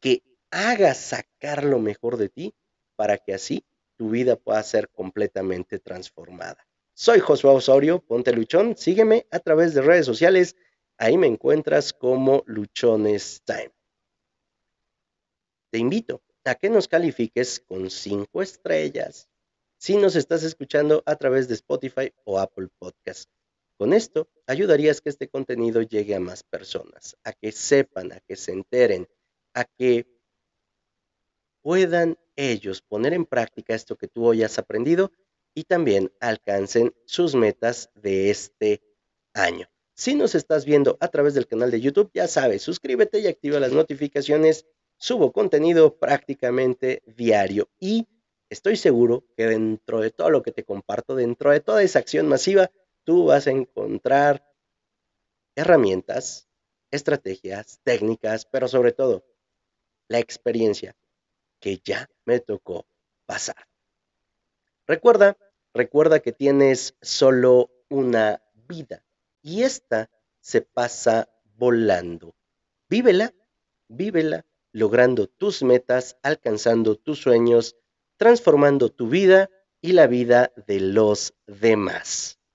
que 0.00 0.22
haga 0.50 0.94
sacar 0.94 1.62
lo 1.62 1.78
mejor 1.78 2.16
de 2.16 2.30
ti 2.30 2.54
para 2.96 3.18
que 3.18 3.34
así 3.34 3.64
tu 3.96 4.08
vida 4.10 4.36
pueda 4.36 4.62
ser 4.62 4.88
completamente 4.88 5.78
transformada. 5.78 6.66
Soy 6.94 7.20
Josué 7.20 7.50
Osorio, 7.50 8.00
ponte 8.00 8.32
luchón, 8.32 8.76
sígueme 8.76 9.26
a 9.30 9.38
través 9.38 9.72
de 9.72 9.80
redes 9.80 10.04
sociales, 10.04 10.56
ahí 10.98 11.16
me 11.16 11.26
encuentras 11.26 11.92
como 11.94 12.42
Luchones 12.46 13.42
Time. 13.44 13.72
Te 15.70 15.78
invito 15.78 16.22
a 16.44 16.54
que 16.54 16.68
nos 16.68 16.88
califiques 16.88 17.60
con 17.60 17.88
cinco 17.88 18.42
estrellas 18.42 19.28
si 19.78 19.96
nos 19.96 20.16
estás 20.16 20.42
escuchando 20.42 21.02
a 21.06 21.16
través 21.16 21.48
de 21.48 21.54
Spotify 21.54 22.12
o 22.24 22.38
Apple 22.38 22.68
Podcast. 22.78 23.30
Con 23.78 23.94
esto 23.94 24.28
ayudarías 24.46 25.00
que 25.00 25.08
este 25.08 25.28
contenido 25.28 25.80
llegue 25.80 26.14
a 26.14 26.20
más 26.20 26.42
personas, 26.42 27.16
a 27.24 27.32
que 27.32 27.52
sepan, 27.52 28.12
a 28.12 28.20
que 28.20 28.36
se 28.36 28.52
enteren, 28.52 29.08
a 29.54 29.64
que 29.64 30.06
puedan 31.62 32.18
ellos 32.36 32.82
poner 32.82 33.14
en 33.14 33.24
práctica 33.24 33.74
esto 33.74 33.96
que 33.96 34.08
tú 34.08 34.26
hoy 34.26 34.42
has 34.42 34.58
aprendido 34.58 35.10
y 35.54 35.64
también 35.64 36.12
alcancen 36.20 36.94
sus 37.04 37.34
metas 37.34 37.90
de 37.94 38.30
este 38.30 38.82
año. 39.34 39.68
Si 39.94 40.14
nos 40.14 40.34
estás 40.34 40.64
viendo 40.64 40.96
a 41.00 41.08
través 41.08 41.34
del 41.34 41.46
canal 41.46 41.70
de 41.70 41.80
YouTube, 41.80 42.10
ya 42.14 42.26
sabes, 42.26 42.62
suscríbete 42.62 43.20
y 43.20 43.26
activa 43.26 43.60
las 43.60 43.72
notificaciones. 43.72 44.66
Subo 44.96 45.32
contenido 45.32 45.98
prácticamente 45.98 47.02
diario 47.16 47.68
y 47.78 48.08
estoy 48.48 48.76
seguro 48.76 49.24
que 49.36 49.46
dentro 49.46 50.00
de 50.00 50.10
todo 50.10 50.30
lo 50.30 50.42
que 50.42 50.52
te 50.52 50.64
comparto, 50.64 51.14
dentro 51.14 51.50
de 51.50 51.60
toda 51.60 51.82
esa 51.82 51.98
acción 51.98 52.28
masiva, 52.28 52.70
tú 53.04 53.26
vas 53.26 53.46
a 53.46 53.50
encontrar 53.50 54.46
herramientas, 55.56 56.48
estrategias, 56.90 57.80
técnicas, 57.82 58.46
pero 58.46 58.68
sobre 58.68 58.92
todo 58.92 59.24
la 60.08 60.18
experiencia 60.18 60.96
que 61.58 61.80
ya 61.84 62.08
me 62.24 62.40
tocó 62.40 62.86
pasar. 63.26 63.71
Recuerda, 64.86 65.36
recuerda 65.72 66.20
que 66.20 66.32
tienes 66.32 66.96
solo 67.00 67.70
una 67.88 68.42
vida 68.68 69.04
y 69.42 69.62
esta 69.62 70.10
se 70.40 70.62
pasa 70.62 71.28
volando. 71.56 72.34
Vívela, 72.88 73.32
vívela, 73.88 74.44
logrando 74.72 75.28
tus 75.28 75.62
metas, 75.62 76.16
alcanzando 76.22 76.96
tus 76.96 77.20
sueños, 77.20 77.76
transformando 78.16 78.90
tu 78.90 79.08
vida 79.08 79.50
y 79.80 79.92
la 79.92 80.06
vida 80.06 80.52
de 80.66 80.80
los 80.80 81.34
demás. 81.46 82.38